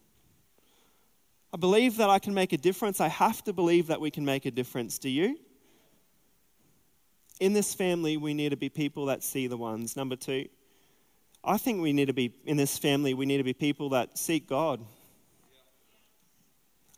I 1.54 1.56
believe 1.56 1.96
that 1.96 2.10
I 2.10 2.18
can 2.18 2.34
make 2.34 2.52
a 2.52 2.58
difference. 2.58 3.00
I 3.00 3.08
have 3.08 3.42
to 3.44 3.52
believe 3.52 3.86
that 3.86 4.00
we 4.00 4.10
can 4.10 4.24
make 4.24 4.44
a 4.44 4.50
difference. 4.50 4.98
Do 4.98 5.08
you? 5.08 5.38
In 7.40 7.52
this 7.52 7.74
family, 7.74 8.16
we 8.16 8.34
need 8.34 8.50
to 8.50 8.56
be 8.56 8.68
people 8.68 9.06
that 9.06 9.22
see 9.22 9.46
the 9.46 9.56
ones. 9.56 9.96
Number 9.96 10.16
two, 10.16 10.48
I 11.44 11.58
think 11.58 11.80
we 11.80 11.92
need 11.92 12.06
to 12.06 12.12
be, 12.12 12.34
in 12.44 12.56
this 12.56 12.76
family, 12.76 13.14
we 13.14 13.24
need 13.24 13.38
to 13.38 13.44
be 13.44 13.54
people 13.54 13.90
that 13.90 14.18
seek 14.18 14.48
God. 14.48 14.84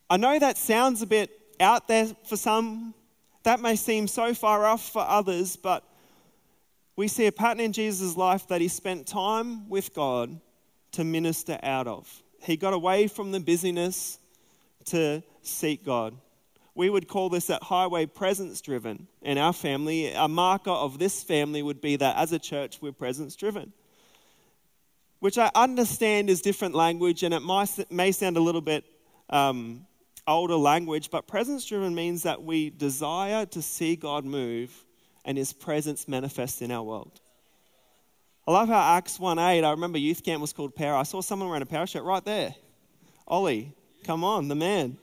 I 0.09 0.17
know 0.17 0.39
that 0.39 0.57
sounds 0.57 1.03
a 1.03 1.07
bit 1.07 1.38
out 1.61 1.89
there 1.89 2.07
for 2.27 2.37
some. 2.37 2.95
That 3.45 3.61
may 3.61 3.77
seem 3.77 4.09
so 4.09 4.35
far 4.35 4.65
off 4.67 4.91
for 4.91 5.03
others, 5.03 5.57
but 5.57 5.85
we 6.97 7.09
see 7.09 7.27
a 7.27 7.33
pattern 7.33 7.61
in 7.61 7.73
Jesus' 7.73 8.17
life 8.17 8.49
that 8.49 8.61
he 8.61 8.69
spent 8.69 9.07
time 9.07 9.69
with 9.69 9.95
God 9.95 10.41
to 10.93 11.05
minister 11.05 11.59
out 11.63 11.87
of. 11.87 12.23
He 12.43 12.57
got 12.57 12.73
away 12.73 13.07
from 13.07 13.31
the 13.31 13.41
busyness 13.41 14.19
to 14.87 15.23
seek 15.43 15.85
God. 15.85 16.17
We 16.75 16.91
would 16.91 17.09
call 17.09 17.29
this 17.29 17.51
at 17.51 17.63
highway 17.63 18.07
presence 18.07 18.61
driven. 18.61 19.09
In 19.23 19.37
our 19.37 19.53
family, 19.53 20.13
a 20.13 20.29
marker 20.29 20.71
of 20.71 20.99
this 20.99 21.23
family 21.23 21.63
would 21.63 21.81
be 21.81 21.97
that 21.97 22.17
as 22.17 22.33
a 22.33 22.39
church, 22.39 22.79
we're 22.81 22.93
presence 22.93 23.35
driven. 23.35 23.73
Which 25.19 25.39
I 25.39 25.51
understand 25.57 26.31
is 26.31 26.41
different 26.41 26.77
language 26.77 27.25
and 27.25 27.35
it 27.35 27.43
may 27.91 28.13
sound 28.13 28.37
a 28.37 28.41
little 28.41 28.61
bit 28.61 28.85
um, 29.29 29.88
older 30.29 30.57
language, 30.57 31.11
but 31.11 31.27
presence 31.27 31.65
driven 31.65 31.95
means 31.95 32.23
that 32.23 32.43
we 32.43 32.71
desire 32.71 33.47
to 33.47 33.63
see 33.63 33.97
God 33.97 34.25
move 34.25 34.85
and 35.25 35.37
his 35.37 35.53
presence 35.53 36.07
manifest 36.07 36.63
in 36.63 36.71
our 36.71 36.83
world. 36.83 37.21
I 38.47 38.53
love 38.53 38.69
how 38.69 38.97
Acts 38.97 39.19
1 39.19 39.39
8, 39.39 39.65
I 39.65 39.71
remember 39.71 39.99
youth 39.99 40.25
camp 40.25 40.41
was 40.41 40.53
called 40.53 40.75
Power. 40.75 40.97
I 40.97 41.03
saw 41.03 41.21
someone 41.21 41.49
wearing 41.49 41.63
a 41.63 41.67
power 41.67 41.87
shirt 41.87 42.03
right 42.05 42.25
there. 42.25 42.55
Ollie, 43.27 43.75
Come 44.05 44.25
on, 44.25 44.49
the 44.49 44.55
man. 44.55 44.97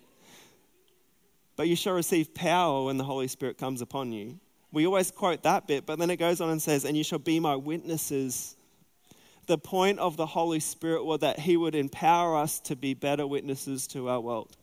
But 1.56 1.68
you 1.68 1.76
shall 1.76 1.94
receive 1.94 2.34
power 2.34 2.86
when 2.86 2.98
the 2.98 3.04
Holy 3.04 3.28
Spirit 3.28 3.58
comes 3.58 3.82
upon 3.82 4.12
you. 4.12 4.40
We 4.72 4.86
always 4.86 5.12
quote 5.12 5.44
that 5.44 5.68
bit, 5.68 5.86
but 5.86 6.00
then 6.00 6.10
it 6.10 6.18
goes 6.18 6.42
on 6.42 6.50
and 6.50 6.62
says, 6.62 6.86
And 6.86 6.98
you 6.98 7.04
shall 7.04 7.20
be 7.20 7.40
my 7.40 7.56
witnesses. 7.56 8.56
The 9.46 9.58
point 9.58 10.00
of 10.00 10.18
the 10.18 10.26
Holy 10.26 10.60
Spirit 10.60 11.06
was 11.06 11.20
that 11.20 11.40
He 11.40 11.56
would 11.56 11.76
empower 11.76 12.36
us 12.36 12.60
to 12.62 12.76
be 12.76 12.94
better 12.94 13.28
witnesses 13.28 13.88
to 13.90 14.10
our 14.10 14.20
world. 14.20 14.58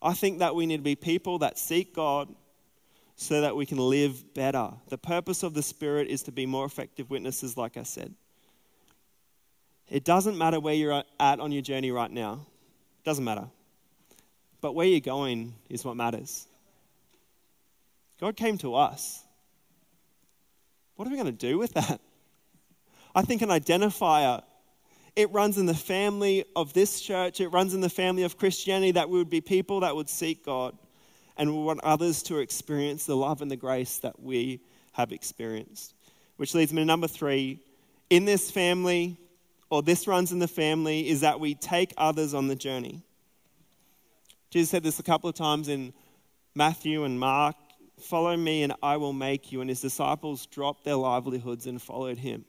I 0.00 0.14
think 0.14 0.38
that 0.38 0.54
we 0.54 0.66
need 0.66 0.78
to 0.78 0.82
be 0.82 0.94
people 0.94 1.38
that 1.40 1.58
seek 1.58 1.94
God 1.94 2.28
so 3.16 3.40
that 3.40 3.56
we 3.56 3.66
can 3.66 3.78
live 3.78 4.32
better. 4.32 4.70
The 4.88 4.98
purpose 4.98 5.42
of 5.42 5.54
the 5.54 5.62
Spirit 5.62 6.08
is 6.08 6.22
to 6.24 6.32
be 6.32 6.46
more 6.46 6.64
effective 6.64 7.10
witnesses, 7.10 7.56
like 7.56 7.76
I 7.76 7.82
said. 7.82 8.14
It 9.88 10.04
doesn't 10.04 10.38
matter 10.38 10.60
where 10.60 10.74
you're 10.74 11.02
at 11.18 11.40
on 11.40 11.50
your 11.50 11.62
journey 11.62 11.90
right 11.90 12.10
now. 12.10 12.46
it 13.00 13.04
Doesn't 13.04 13.24
matter. 13.24 13.48
But 14.60 14.74
where 14.74 14.86
you're 14.86 15.00
going 15.00 15.54
is 15.68 15.84
what 15.84 15.96
matters. 15.96 16.46
God 18.20 18.36
came 18.36 18.58
to 18.58 18.74
us. 18.74 19.22
What 20.96 21.06
are 21.06 21.10
we 21.10 21.16
going 21.16 21.26
to 21.26 21.32
do 21.32 21.58
with 21.58 21.74
that? 21.74 22.00
I 23.14 23.22
think 23.22 23.42
an 23.42 23.48
identifier, 23.48 24.42
it 25.18 25.32
runs 25.32 25.58
in 25.58 25.66
the 25.66 25.74
family 25.74 26.44
of 26.54 26.72
this 26.74 27.00
church, 27.00 27.40
it 27.40 27.48
runs 27.48 27.74
in 27.74 27.80
the 27.80 27.90
family 27.90 28.22
of 28.22 28.38
Christianity 28.38 28.92
that 28.92 29.10
we 29.10 29.18
would 29.18 29.28
be 29.28 29.40
people 29.40 29.80
that 29.80 29.96
would 29.96 30.08
seek 30.08 30.44
God 30.44 30.78
and 31.36 31.50
we 31.52 31.60
want 31.60 31.80
others 31.82 32.22
to 32.24 32.38
experience 32.38 33.04
the 33.04 33.16
love 33.16 33.42
and 33.42 33.50
the 33.50 33.56
grace 33.56 33.98
that 33.98 34.20
we 34.22 34.60
have 34.92 35.10
experienced. 35.10 35.94
Which 36.36 36.54
leads 36.54 36.72
me 36.72 36.82
to 36.82 36.86
number 36.86 37.08
three. 37.08 37.58
In 38.10 38.26
this 38.26 38.48
family, 38.48 39.18
or 39.70 39.82
this 39.82 40.06
runs 40.06 40.30
in 40.30 40.38
the 40.38 40.46
family 40.46 41.08
is 41.08 41.22
that 41.22 41.40
we 41.40 41.56
take 41.56 41.92
others 41.96 42.32
on 42.32 42.46
the 42.46 42.54
journey. 42.56 43.02
Jesus 44.50 44.70
said 44.70 44.84
this 44.84 45.00
a 45.00 45.02
couple 45.02 45.28
of 45.28 45.34
times 45.34 45.68
in 45.68 45.92
Matthew 46.54 47.02
and 47.02 47.18
Mark 47.18 47.56
Follow 48.00 48.36
me, 48.36 48.62
and 48.62 48.72
I 48.80 48.96
will 48.96 49.12
make 49.12 49.50
you. 49.50 49.60
And 49.60 49.68
his 49.68 49.80
disciples 49.80 50.46
dropped 50.46 50.84
their 50.84 50.94
livelihoods 50.94 51.66
and 51.66 51.82
followed 51.82 52.18
him. 52.18 52.44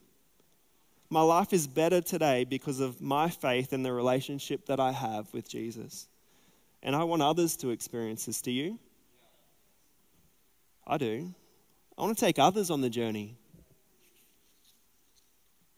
My 1.09 1.21
life 1.21 1.53
is 1.53 1.67
better 1.67 2.01
today 2.01 2.43
because 2.43 2.79
of 2.79 3.01
my 3.01 3.29
faith 3.29 3.73
and 3.73 3.83
the 3.83 3.91
relationship 3.91 4.67
that 4.67 4.79
I 4.79 4.91
have 4.91 5.33
with 5.33 5.49
Jesus. 5.49 6.07
And 6.83 6.95
I 6.95 7.03
want 7.03 7.21
others 7.21 7.57
to 7.57 7.71
experience 7.71 8.25
this. 8.25 8.41
Do 8.41 8.51
you? 8.51 8.77
I 10.85 10.97
do. 10.97 11.33
I 11.97 12.01
want 12.03 12.17
to 12.17 12.25
take 12.25 12.37
others 12.37 12.69
on 12.69 12.81
the 12.81 12.89
journey. 12.89 13.35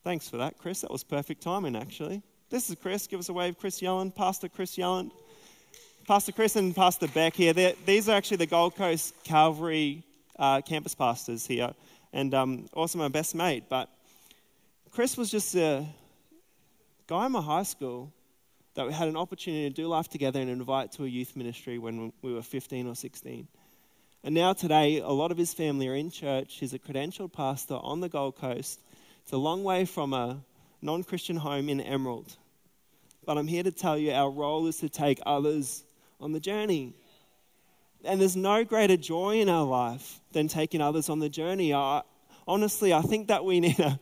Thanks 0.03 0.27
for 0.27 0.37
that, 0.37 0.57
Chris. 0.57 0.81
That 0.81 0.91
was 0.91 1.03
perfect 1.03 1.41
timing, 1.41 1.75
actually. 1.75 2.21
This 2.49 2.69
is 2.69 2.75
Chris. 2.75 3.07
Give 3.07 3.19
us 3.19 3.29
a 3.29 3.33
wave, 3.33 3.57
Chris 3.57 3.81
Yelland, 3.81 4.15
Pastor 4.15 4.49
Chris 4.49 4.75
Yelland. 4.77 5.11
Pastor 6.07 6.31
Chris 6.31 6.55
and 6.57 6.75
Pastor 6.75 7.07
Beck 7.07 7.35
here. 7.35 7.53
They're, 7.53 7.73
these 7.85 8.09
are 8.09 8.17
actually 8.17 8.37
the 8.37 8.47
Gold 8.47 8.75
Coast 8.75 9.13
Calvary 9.23 10.03
uh, 10.37 10.59
campus 10.61 10.95
pastors 10.95 11.45
here, 11.45 11.73
and 12.11 12.33
um, 12.33 12.67
also 12.73 12.97
my 12.97 13.07
best 13.07 13.35
mate. 13.35 13.65
But 13.69 13.87
Chris 14.91 15.17
was 15.17 15.31
just 15.31 15.55
a 15.55 15.85
guy 17.07 17.25
in 17.25 17.31
my 17.31 17.41
high 17.41 17.63
school 17.63 18.11
that 18.75 18.85
we 18.85 18.93
had 18.93 19.07
an 19.07 19.17
opportunity 19.17 19.69
to 19.69 19.73
do 19.73 19.87
life 19.87 20.09
together 20.09 20.39
and 20.39 20.49
invite 20.49 20.91
to 20.93 21.05
a 21.05 21.07
youth 21.07 21.35
ministry 21.35 21.77
when 21.77 22.11
we 22.21 22.33
were 22.33 22.41
15 22.41 22.87
or 22.87 22.95
16. 22.95 23.47
And 24.23 24.35
now, 24.35 24.53
today, 24.53 24.99
a 24.99 25.09
lot 25.09 25.31
of 25.31 25.37
his 25.37 25.53
family 25.53 25.87
are 25.87 25.95
in 25.95 26.11
church. 26.11 26.57
He's 26.59 26.73
a 26.73 26.79
credentialed 26.79 27.33
pastor 27.33 27.75
on 27.75 28.01
the 28.01 28.09
Gold 28.09 28.35
Coast 28.35 28.79
it's 29.23 29.33
a 29.33 29.37
long 29.37 29.63
way 29.63 29.85
from 29.85 30.13
a 30.13 30.41
non 30.81 31.03
Christian 31.03 31.37
home 31.37 31.69
in 31.69 31.79
Emerald. 31.79 32.35
But 33.25 33.37
I'm 33.37 33.47
here 33.47 33.63
to 33.63 33.71
tell 33.71 33.97
you 33.97 34.11
our 34.11 34.29
role 34.29 34.67
is 34.67 34.77
to 34.77 34.89
take 34.89 35.19
others 35.25 35.83
on 36.19 36.31
the 36.31 36.39
journey. 36.39 36.93
And 38.03 38.19
there's 38.19 38.35
no 38.35 38.63
greater 38.63 38.97
joy 38.97 39.39
in 39.39 39.47
our 39.47 39.63
life 39.63 40.19
than 40.31 40.47
taking 40.47 40.81
others 40.81 41.07
on 41.07 41.19
the 41.19 41.29
journey. 41.29 41.73
I, 41.73 42.01
honestly, 42.47 42.93
I 42.93 43.01
think 43.01 43.27
that 43.27 43.45
we 43.45 43.59
need 43.59 43.77
to, 43.77 43.99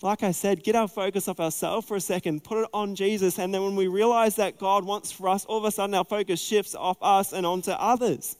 like 0.00 0.22
I 0.22 0.30
said, 0.30 0.62
get 0.62 0.76
our 0.76 0.86
focus 0.86 1.26
off 1.26 1.40
ourselves 1.40 1.86
for 1.86 1.96
a 1.96 2.00
second, 2.00 2.44
put 2.44 2.62
it 2.62 2.68
on 2.72 2.94
Jesus. 2.94 3.38
And 3.38 3.52
then 3.52 3.62
when 3.64 3.74
we 3.74 3.88
realize 3.88 4.36
that 4.36 4.58
God 4.58 4.84
wants 4.84 5.10
for 5.10 5.28
us, 5.28 5.44
all 5.44 5.58
of 5.58 5.64
a 5.64 5.72
sudden 5.72 5.94
our 5.94 6.04
focus 6.04 6.40
shifts 6.40 6.74
off 6.74 6.98
us 7.02 7.32
and 7.32 7.44
onto 7.44 7.72
others. 7.72 8.36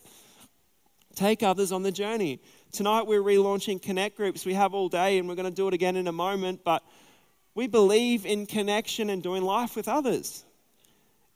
Take 1.16 1.42
others 1.42 1.72
on 1.72 1.82
the 1.82 1.90
journey. 1.90 2.40
Tonight 2.70 3.08
we're 3.08 3.22
relaunching 3.22 3.82
Connect 3.82 4.16
groups. 4.16 4.46
We 4.46 4.54
have 4.54 4.72
all 4.72 4.88
day 4.88 5.18
and 5.18 5.28
we're 5.28 5.34
going 5.34 5.46
to 5.46 5.50
do 5.50 5.66
it 5.66 5.74
again 5.74 5.96
in 5.96 6.06
a 6.06 6.12
moment, 6.12 6.60
but 6.64 6.84
we 7.56 7.66
believe 7.66 8.24
in 8.24 8.46
connection 8.46 9.10
and 9.10 9.20
doing 9.20 9.42
life 9.42 9.74
with 9.74 9.88
others. 9.88 10.44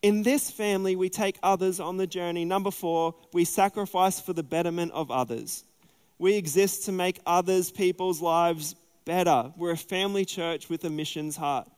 In 0.03 0.23
this 0.23 0.51
family, 0.51 0.95
we 0.95 1.09
take 1.09 1.39
others 1.43 1.81
on 1.81 1.97
the 1.97 2.07
journey. 2.07 2.45
Number 2.45 2.71
four, 2.71 3.15
we 3.33 3.45
sacrifice 3.45 4.21
for 4.21 4.33
the 4.33 4.43
betterment 4.43 4.93
of 4.93 5.11
others. 5.11 5.65
We 6.19 6.35
exist 6.35 6.85
to 6.85 6.93
make 6.93 7.21
others, 7.27 7.73
people's 7.73 8.21
lives 8.21 8.77
better. 9.05 9.53
We're 9.57 9.73
a 9.73 9.77
family 9.77 10.25
church 10.25 10.69
with 10.69 10.85
a 10.85 10.91
missions 10.91 11.37
heart. 11.37 11.69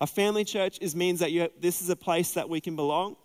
A 0.00 0.06
family 0.06 0.44
church 0.44 0.78
is, 0.80 0.94
means 0.94 1.20
that 1.20 1.32
you, 1.32 1.48
this 1.60 1.80
is 1.82 1.88
a 1.88 1.96
place 1.96 2.32
that 2.32 2.48
we 2.48 2.60
can 2.60 2.76
belong 2.76 3.16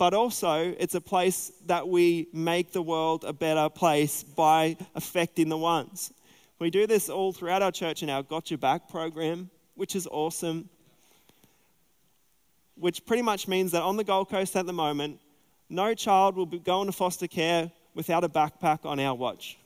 but 0.00 0.14
also 0.14 0.74
it's 0.78 0.94
a 0.94 1.00
place 1.00 1.52
that 1.66 1.86
we 1.86 2.26
make 2.32 2.72
the 2.72 2.80
world 2.80 3.22
a 3.22 3.34
better 3.34 3.68
place 3.68 4.22
by 4.22 4.74
affecting 4.94 5.50
the 5.50 5.58
ones. 5.58 6.10
We 6.58 6.70
do 6.70 6.86
this 6.86 7.10
all 7.10 7.34
throughout 7.34 7.60
our 7.60 7.70
church 7.70 8.02
in 8.02 8.08
our 8.08 8.22
Got 8.22 8.50
Your 8.50 8.56
Back 8.56 8.88
program, 8.88 9.50
which 9.74 9.94
is 9.94 10.08
awesome. 10.10 10.70
Which 12.76 13.04
pretty 13.04 13.20
much 13.20 13.46
means 13.46 13.72
that 13.72 13.82
on 13.82 13.98
the 13.98 14.04
Gold 14.04 14.30
Coast 14.30 14.56
at 14.56 14.64
the 14.64 14.72
moment, 14.72 15.20
no 15.68 15.92
child 15.92 16.34
will 16.34 16.46
be 16.46 16.58
going 16.58 16.86
to 16.86 16.92
foster 16.92 17.26
care 17.26 17.70
without 17.94 18.24
a 18.24 18.28
backpack 18.30 18.86
on 18.86 18.98
our 19.00 19.14
watch. 19.14 19.58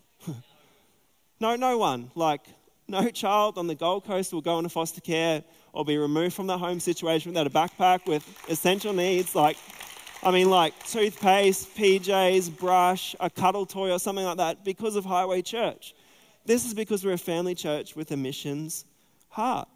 No, 1.40 1.56
no 1.56 1.78
one. 1.78 2.10
Like, 2.14 2.42
No 2.88 3.08
child 3.22 3.58
on 3.58 3.66
the 3.66 3.74
Gold 3.74 4.04
Coast 4.04 4.32
will 4.32 4.40
go 4.40 4.58
into 4.58 4.68
foster 4.68 5.00
care 5.00 5.42
or 5.72 5.84
be 5.84 5.96
removed 5.96 6.34
from 6.34 6.46
the 6.46 6.56
home 6.56 6.80
situation 6.80 7.32
without 7.32 7.46
a 7.46 7.50
backpack 7.50 8.06
with 8.06 8.24
essential 8.48 8.92
needs 8.92 9.34
like, 9.34 9.56
I 10.22 10.30
mean, 10.30 10.48
like 10.48 10.72
toothpaste, 10.86 11.76
PJs, 11.76 12.56
brush, 12.58 13.14
a 13.20 13.28
cuddle 13.28 13.66
toy, 13.66 13.90
or 13.90 13.98
something 13.98 14.24
like 14.24 14.38
that 14.38 14.64
because 14.64 14.96
of 14.96 15.04
Highway 15.04 15.42
Church. 15.42 15.94
This 16.46 16.64
is 16.64 16.74
because 16.74 17.04
we're 17.04 17.12
a 17.12 17.18
family 17.18 17.54
church 17.54 17.96
with 17.96 18.10
a 18.12 18.16
missions 18.16 18.84
heart. 19.28 19.68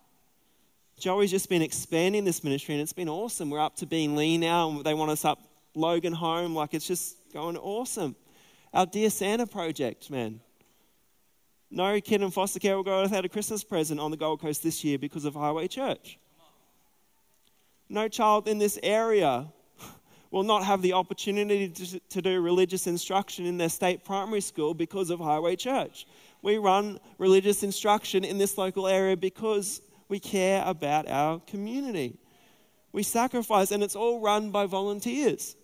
Joey's 0.98 1.30
just 1.30 1.48
been 1.48 1.62
expanding 1.62 2.24
this 2.24 2.42
ministry 2.42 2.74
and 2.74 2.82
it's 2.82 2.92
been 2.92 3.08
awesome. 3.08 3.50
We're 3.50 3.60
up 3.60 3.76
to 3.76 3.86
Beenleigh 3.86 4.38
now 4.38 4.70
and 4.70 4.84
they 4.84 4.94
want 4.94 5.10
us 5.10 5.24
up 5.24 5.38
Logan 5.74 6.12
home. 6.12 6.54
Like 6.54 6.74
it's 6.74 6.86
just 6.86 7.16
going 7.32 7.56
awesome. 7.56 8.16
Our 8.74 8.84
Dear 8.84 9.10
Santa 9.10 9.46
project, 9.46 10.10
man. 10.10 10.40
No 11.78 12.00
kid 12.00 12.22
in 12.22 12.32
foster 12.32 12.58
care 12.58 12.74
will 12.74 12.82
go 12.82 13.02
without 13.02 13.24
a 13.24 13.28
Christmas 13.28 13.62
present 13.62 14.00
on 14.00 14.10
the 14.10 14.16
Gold 14.16 14.40
Coast 14.40 14.64
this 14.64 14.82
year 14.82 14.98
because 14.98 15.24
of 15.24 15.34
Highway 15.34 15.68
Church. 15.68 16.18
No 17.88 18.08
child 18.08 18.48
in 18.48 18.58
this 18.58 18.80
area 18.82 19.46
will 20.32 20.42
not 20.42 20.64
have 20.64 20.82
the 20.82 20.94
opportunity 20.94 21.68
to, 21.68 22.00
to, 22.00 22.20
do 22.20 22.40
religious 22.40 22.88
instruction 22.88 23.46
in 23.46 23.58
their 23.58 23.68
state 23.68 24.04
primary 24.04 24.40
school 24.40 24.74
because 24.74 25.08
of 25.08 25.20
Highway 25.20 25.54
Church. 25.54 26.04
We 26.42 26.58
run 26.58 26.98
religious 27.16 27.62
instruction 27.62 28.24
in 28.24 28.38
this 28.38 28.58
local 28.58 28.88
area 28.88 29.16
because 29.16 29.80
we 30.08 30.18
care 30.18 30.64
about 30.66 31.08
our 31.08 31.38
community. 31.46 32.18
We 32.90 33.04
sacrifice, 33.04 33.70
and 33.70 33.84
it's 33.84 33.94
all 33.94 34.20
run 34.20 34.50
by 34.50 34.66
volunteers. 34.66 35.54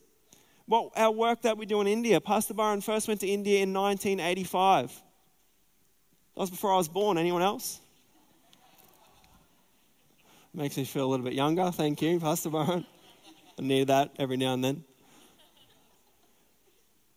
What 0.66 0.92
our 0.94 1.10
work 1.10 1.42
that 1.42 1.58
we 1.58 1.66
do 1.66 1.80
in 1.80 1.88
India, 1.88 2.20
Pastor 2.20 2.54
Byron 2.54 2.82
first 2.82 3.08
went 3.08 3.18
to 3.22 3.26
India 3.26 3.64
in 3.64 3.72
1985. 3.72 5.02
That 6.34 6.40
was 6.40 6.50
before 6.50 6.72
I 6.72 6.76
was 6.76 6.88
born. 6.88 7.16
Anyone 7.16 7.42
else? 7.42 7.80
Makes 10.52 10.76
me 10.76 10.84
feel 10.84 11.06
a 11.06 11.10
little 11.10 11.24
bit 11.24 11.34
younger. 11.34 11.70
Thank 11.70 12.02
you, 12.02 12.18
Pastor 12.20 12.50
Byron. 12.50 12.84
I 13.58 13.62
need 13.62 13.88
that 13.88 14.10
every 14.18 14.36
now 14.36 14.54
and 14.54 14.64
then. 14.64 14.84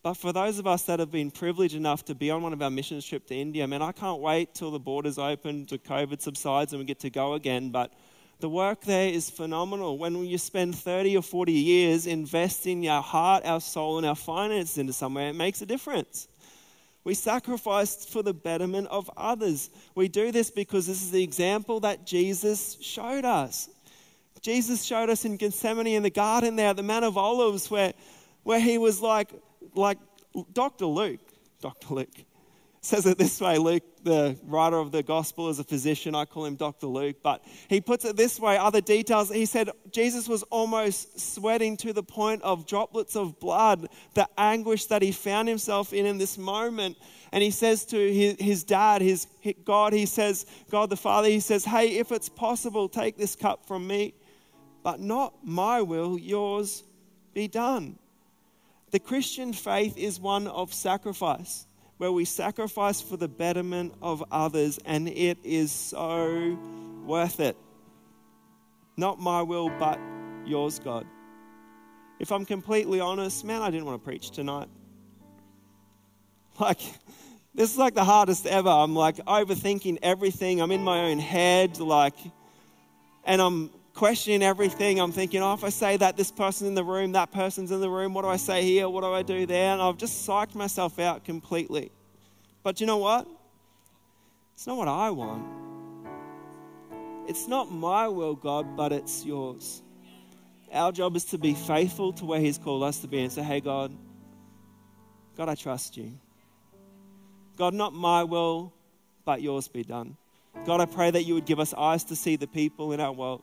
But 0.04 0.14
for 0.14 0.32
those 0.32 0.60
of 0.60 0.68
us 0.68 0.84
that 0.84 1.00
have 1.00 1.12
been 1.12 1.32
privileged 1.32 1.76
enough 1.76 2.06
to 2.06 2.16
be 2.16 2.32
on 2.32 2.42
one 2.42 2.54
of 2.54 2.62
our 2.62 2.70
missions 2.70 3.06
trip 3.06 3.28
to 3.28 3.36
India, 3.36 3.68
man, 3.68 3.82
I 3.82 3.92
can't 3.92 4.22
wait 4.22 4.54
till 4.54 4.72
the 4.72 4.80
borders 4.80 5.18
open, 5.18 5.66
to 5.66 5.78
COVID 5.78 6.22
subsides, 6.22 6.74
and 6.74 6.80
we 6.80 6.86
get 6.86 7.00
to 7.00 7.10
go 7.10 7.34
again. 7.34 7.72
But 7.72 7.92
the 8.40 8.50
work 8.50 8.82
there 8.82 9.10
is 9.10 9.30
phenomenal. 9.30 9.98
When 9.98 10.16
you 10.24 10.38
spend 10.38 10.76
30 10.76 11.18
or 11.18 11.24
40 11.24 11.52
years 11.52 12.08
investing 12.08 12.84
your 12.84 13.02
heart, 13.02 13.46
our 13.46 13.60
soul, 13.60 13.98
and 13.98 14.06
our 14.06 14.16
finances 14.16 14.78
into 14.78 14.94
somewhere, 14.94 15.30
it 15.30 15.36
makes 15.36 15.62
a 15.62 15.66
difference. 15.66 16.28
We 17.08 17.14
sacrifice 17.14 18.04
for 18.06 18.22
the 18.22 18.34
betterment 18.34 18.90
of 18.90 19.10
others. 19.16 19.70
We 19.96 20.10
do 20.10 20.30
this 20.30 20.52
because 20.52 20.88
this 20.88 21.02
is 21.02 21.10
the 21.10 21.24
example 21.24 21.80
that 21.80 22.06
Jesus 22.06 22.76
showed 22.82 23.24
us. 23.24 23.70
Jesus 24.42 24.84
showed 24.84 25.10
us 25.10 25.24
in 25.24 25.38
Gethsemane 25.38 25.88
in 25.88 26.04
the 26.04 26.10
garden 26.10 26.58
there 26.58 26.74
the 26.74 26.84
Mount 26.84 27.06
of 27.06 27.18
Olives 27.18 27.72
where, 27.72 27.94
where 28.44 28.60
he 28.60 28.78
was 28.78 29.00
like, 29.00 29.30
like 29.74 30.00
Dr. 30.52 30.86
Luke, 30.86 31.22
Dr. 31.62 31.94
Luke 31.94 32.26
says 32.82 33.06
it 33.06 33.18
this 33.18 33.42
way. 33.42 33.58
Luke, 33.58 33.84
the 34.04 34.38
writer 34.44 34.78
of 34.78 34.92
the 34.92 35.04
gospel, 35.04 35.50
is 35.50 35.60
a 35.60 35.64
physician. 35.64 36.16
I 36.16 36.26
call 36.26 36.46
him 36.46 36.56
Dr. 36.56 36.88
Luke, 36.88 37.18
but 37.24 37.44
he 37.68 37.82
puts 37.82 38.06
it 38.06 38.16
this 38.16 38.40
way 38.40 38.58
other 38.58 38.82
details. 38.82 39.30
He 39.30 39.46
said 39.46 39.70
Jesus 39.92 40.28
was 40.28 40.44
almost 40.44 41.20
sweating 41.20 41.76
to 41.78 41.94
the 41.94 42.04
point 42.04 42.42
of 42.44 42.66
droplets 42.66 43.16
of 43.16 43.40
blood, 43.40 43.88
the 44.14 44.28
anguish 44.38 44.86
that 44.86 45.02
he 45.02 45.12
found 45.12 45.48
himself 45.48 45.94
in 45.94 46.06
in 46.06 46.18
this 46.18 46.38
moment. 46.38 46.98
And 47.32 47.44
he 47.44 47.52
says 47.52 47.86
to 47.86 47.98
his, 47.98 48.36
his 48.40 48.64
dad, 48.64 49.02
his 49.02 49.28
God, 49.66 49.94
he 49.94 50.06
says, 50.06 50.46
God 50.70 50.90
the 50.90 50.98
Father, 50.98 51.28
he 51.28 51.40
says, 51.40 51.66
Hey, 51.66 51.98
if 51.98 52.12
it's 52.12 52.30
possible, 52.30 52.88
take 52.88 53.18
this 53.18 53.36
cup 53.36 53.68
from 53.68 53.86
me, 53.86 54.14
but 54.84 55.00
not 55.00 55.34
my 55.44 55.82
will, 55.82 56.18
yours 56.18 56.84
be 57.34 57.48
done. 57.48 58.00
The 58.92 59.00
Christian 59.00 59.52
faith 59.52 59.98
is 59.98 60.20
one 60.20 60.48
of 60.48 60.74
sacrifice, 60.74 61.68
where 61.98 62.12
we 62.12 62.26
sacrifice 62.26 63.02
for 63.02 63.18
the 63.18 63.28
betterment 63.28 63.94
of 64.02 64.24
others, 64.32 64.80
and 64.86 65.08
it 65.08 65.38
is 65.44 65.72
so 65.72 66.58
worth 67.06 67.40
it. 67.40 67.58
Not 68.96 69.20
my 69.20 69.42
will, 69.42 69.70
but 69.70 70.00
yours, 70.46 70.80
God. 70.80 71.06
If 72.20 72.32
I'm 72.32 72.46
completely 72.46 73.00
honest, 73.00 73.46
man, 73.46 73.62
I 73.62 73.70
didn't 73.70 73.86
want 73.86 74.02
to 74.02 74.06
preach 74.06 74.32
tonight. 74.32 74.70
Like, 76.60 76.82
this 77.54 77.72
is 77.72 77.78
like 77.78 77.94
the 77.94 78.04
hardest 78.04 78.48
ever. 78.48 78.68
I'm 78.68 78.96
like 78.96 79.18
overthinking 79.18 80.00
everything. 80.02 80.60
I'm 80.60 80.72
in 80.72 80.84
my 80.84 81.02
own 81.02 81.20
head, 81.20 81.80
like, 81.80 82.16
and 83.26 83.40
I'm 83.40 83.70
questioning 83.98 84.44
everything. 84.44 85.00
I'm 85.00 85.12
thinking, 85.12 85.42
oh, 85.42 85.54
if 85.54 85.64
I 85.64 85.70
say 85.70 85.98
that, 85.98 86.16
this 86.16 86.32
person's 86.32 86.68
in 86.70 86.76
the 86.76 86.84
room, 86.84 87.14
that 87.14 87.32
person's 87.32 87.72
in 87.72 87.82
the 87.82 87.90
room, 87.90 88.14
what 88.14 88.22
do 88.22 88.28
I 88.28 88.38
say 88.38 88.62
here? 88.62 88.88
What 88.88 89.02
do 89.02 89.12
I 89.12 89.24
do 89.24 89.48
there? 89.48 89.74
And 89.74 89.82
I've 89.82 89.98
just 89.98 90.26
psyched 90.26 90.54
myself 90.54 91.00
out 91.00 91.26
completely. 91.26 91.92
But 92.62 92.80
you 92.80 92.86
know 92.86 92.98
what? 92.98 93.28
It's 94.54 94.68
not 94.68 94.78
what 94.78 94.88
I 94.88 95.10
want. 95.10 95.46
It's 97.28 97.48
not 97.48 97.72
my 97.72 98.08
will, 98.08 98.36
God, 98.36 98.78
but 98.78 98.94
it's 98.94 99.26
yours. 99.26 99.82
Our 100.72 100.92
job 100.92 101.16
is 101.16 101.26
to 101.26 101.40
be 101.40 101.56
faithful 101.56 102.14
to 102.14 102.26
where 102.26 102.40
He's 102.40 102.60
called 102.60 102.84
us 102.84 103.00
to 103.00 103.08
be 103.08 103.22
and 103.24 103.32
say, 103.32 103.42
hey, 103.42 103.62
God, 103.62 103.92
God, 105.36 105.50
I 105.50 105.56
trust 105.56 105.98
you. 105.98 106.14
God, 107.58 107.74
not 107.74 107.94
my 107.94 108.24
will, 108.24 108.74
but 109.26 109.42
yours 109.42 109.68
be 109.68 109.84
done. 109.84 110.18
God, 110.66 110.82
I 110.82 110.86
pray 110.86 111.10
that 111.10 111.24
you 111.24 111.34
would 111.34 111.46
give 111.46 111.60
us 111.60 111.74
eyes 111.74 112.04
to 112.06 112.16
see 112.16 112.36
the 112.36 112.48
people 112.48 112.94
in 112.94 113.00
our 113.00 113.12
world. 113.12 113.42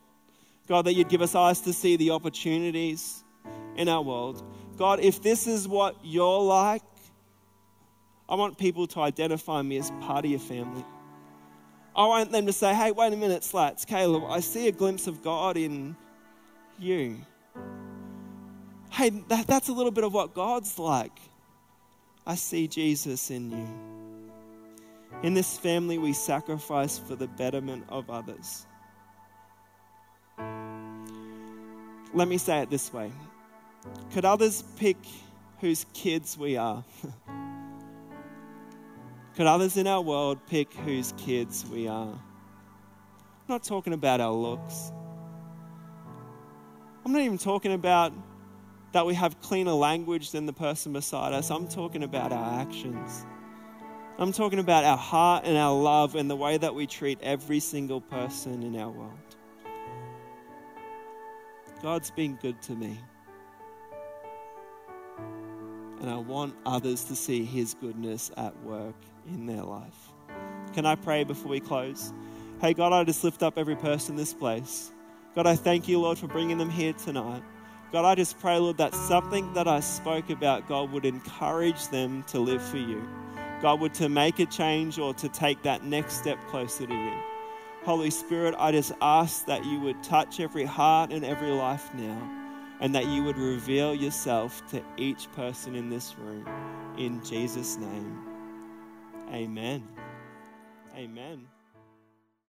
God, 0.67 0.87
that 0.87 0.95
you'd 0.95 1.09
give 1.09 1.23
us 1.23 1.35
eyes 1.35 1.61
to 1.63 1.73
see 1.73 1.97
the 1.97 2.11
opportunities 2.11 3.23
in 3.77 3.89
our 3.89 4.03
world. 4.03 4.43
God, 4.77 5.01
if 5.01 5.23
this 5.23 5.47
is 5.47 5.69
what 5.69 5.97
you're 6.03 6.41
like, 6.41 6.83
I 8.29 8.35
want 8.37 8.57
people 8.57 8.87
to 8.89 9.01
identify 9.01 9.61
me 9.63 9.77
as 9.77 9.91
part 10.01 10.25
of 10.25 10.31
your 10.31 10.41
family. 10.41 10.85
I 11.95 12.07
want 12.07 12.33
them 12.33 12.47
to 12.47 12.53
say, 12.53 12.75
hey, 12.75 12.91
wait 12.91 13.13
a 13.13 13.17
minute, 13.17 13.45
Slats, 13.45 13.85
Caleb, 13.85 14.25
I 14.27 14.41
see 14.41 14.67
a 14.67 14.73
glimpse 14.73 15.07
of 15.07 15.23
God 15.23 15.57
in 15.57 15.95
you. 16.79 17.19
Hey, 18.91 19.11
that, 19.29 19.47
that's 19.47 19.69
a 19.69 19.73
little 19.73 19.93
bit 19.93 20.05
of 20.05 20.13
what 20.13 20.35
God's 20.35 20.79
like. 20.79 21.19
I 22.27 22.35
see 22.37 22.67
Jesus 22.67 23.31
in 23.31 23.51
you. 23.51 23.69
In 25.23 25.35
this 25.35 25.57
family, 25.57 25.99
we 25.99 26.13
sacrifice 26.13 26.99
for 26.99 27.15
the 27.15 27.29
betterment 27.29 27.85
of 27.89 28.11
others. 28.11 28.67
Let 32.15 32.29
me 32.29 32.39
say 32.39 32.61
it 32.61 32.71
this 32.71 32.93
way 32.93 33.11
Could 34.13 34.25
others 34.25 34.63
pick 34.77 34.97
whose 35.61 35.85
kids 35.93 36.39
we 36.39 36.57
are? 36.57 36.85
Could 39.37 39.47
others 39.47 39.77
in 39.77 39.89
our 39.89 40.01
world 40.01 40.39
pick 40.47 40.73
whose 40.73 41.13
kids 41.17 41.67
we 41.67 41.89
are? 41.89 42.13
I'm 42.13 43.49
not 43.49 43.65
talking 43.65 43.93
about 43.93 44.21
our 44.21 44.33
looks. 44.33 44.93
I'm 47.05 47.13
not 47.13 47.21
even 47.21 47.37
talking 47.37 47.73
about 47.73 48.13
that 48.93 49.05
we 49.05 49.15
have 49.15 49.41
cleaner 49.41 49.73
language 49.73 50.31
than 50.31 50.47
the 50.47 50.53
person 50.53 50.93
beside 50.93 51.33
us. 51.33 51.51
I'm 51.51 51.67
talking 51.67 52.05
about 52.05 52.33
our 52.33 52.61
actions. 52.61 53.27
I'm 54.17 54.31
talking 54.31 54.61
about 54.61 54.85
our 54.85 54.97
heart 54.97 55.45
and 55.45 55.59
our 55.59 55.75
love 55.75 56.15
and 56.15 56.31
the 56.31 56.37
way 56.37 56.57
that 56.57 56.77
we 56.77 56.87
treat 56.87 57.19
every 57.21 57.59
single 57.59 58.01
person 58.01 58.63
in 58.63 58.77
our 58.77 58.91
world. 58.91 59.19
God's 61.85 62.11
been 62.11 62.37
good 62.37 62.63
to 62.63 62.73
me. 62.73 62.99
And 66.01 66.09
I 66.09 66.17
want 66.17 66.55
others 66.65 67.05
to 67.05 67.15
see 67.15 67.45
His 67.45 67.75
goodness 67.75 68.31
at 68.39 68.59
work 68.63 68.95
in 69.29 69.45
their 69.45 69.63
life. 69.63 70.09
Can 70.73 70.87
I 70.87 70.95
pray 70.95 71.25
before 71.25 71.51
we 71.51 71.61
close? 71.61 72.11
Hey, 72.63 72.73
God, 72.73 72.95
I 72.95 73.05
just 73.05 73.23
lift 73.23 73.43
up 73.43 73.59
every 73.59 73.77
person 73.77 74.15
in 74.15 74.17
this 74.17 74.33
place. 74.33 74.93
God, 75.35 75.47
I 75.47 75.57
thank 75.57 75.87
you, 75.87 76.01
Lord, 76.01 76.17
for 76.17 76.27
bringing 76.27 76.57
them 76.57 76.71
here 76.71 76.95
tonight. 76.95 77.43
God, 77.93 78.07
I 78.07 78.15
just 78.15 78.41
pray, 78.41 78.57
Lord, 78.57 78.79
that 78.79 78.95
something 78.95 79.53
that 79.53 79.69
I 79.69 79.81
spoke 79.81 80.31
about, 80.31 80.67
God, 80.67 80.91
would 80.91 81.05
encourage 81.05 81.89
them 81.89 82.23
to 82.29 82.41
live 82.41 82.63
for 82.63 82.79
you. 82.79 83.07
God, 83.61 83.79
would 83.81 83.93
to 83.95 84.09
make 84.09 84.39
a 84.39 84.47
change 84.47 84.99
or 84.99 85.13
to 85.13 85.29
take 85.29 85.61
that 85.65 85.85
next 85.85 86.15
step 86.15 86.39
closer 86.47 86.87
to 86.87 86.95
you. 86.95 87.34
Holy 87.85 88.11
Spirit, 88.11 88.55
I 88.59 88.73
just 88.73 88.93
ask 89.03 89.45
that 89.45 89.65
you 89.67 89.79
would 89.81 90.03
touch 90.03 90.41
every 90.41 90.65
heart 90.65 91.13
and 91.13 91.23
every 91.23 91.51
life 91.51 91.93
now, 91.95 92.31
and 92.81 92.95
that 92.95 93.07
you 93.07 93.23
would 93.25 93.37
reveal 93.37 93.95
yourself 93.95 94.67
to 94.71 94.83
each 94.97 95.31
person 95.33 95.75
in 95.75 95.91
this 95.91 96.17
room. 96.19 96.49
In 96.97 97.23
Jesus' 97.23 97.77
name, 97.77 98.19
amen. 99.31 99.87
Amen. 100.97 101.47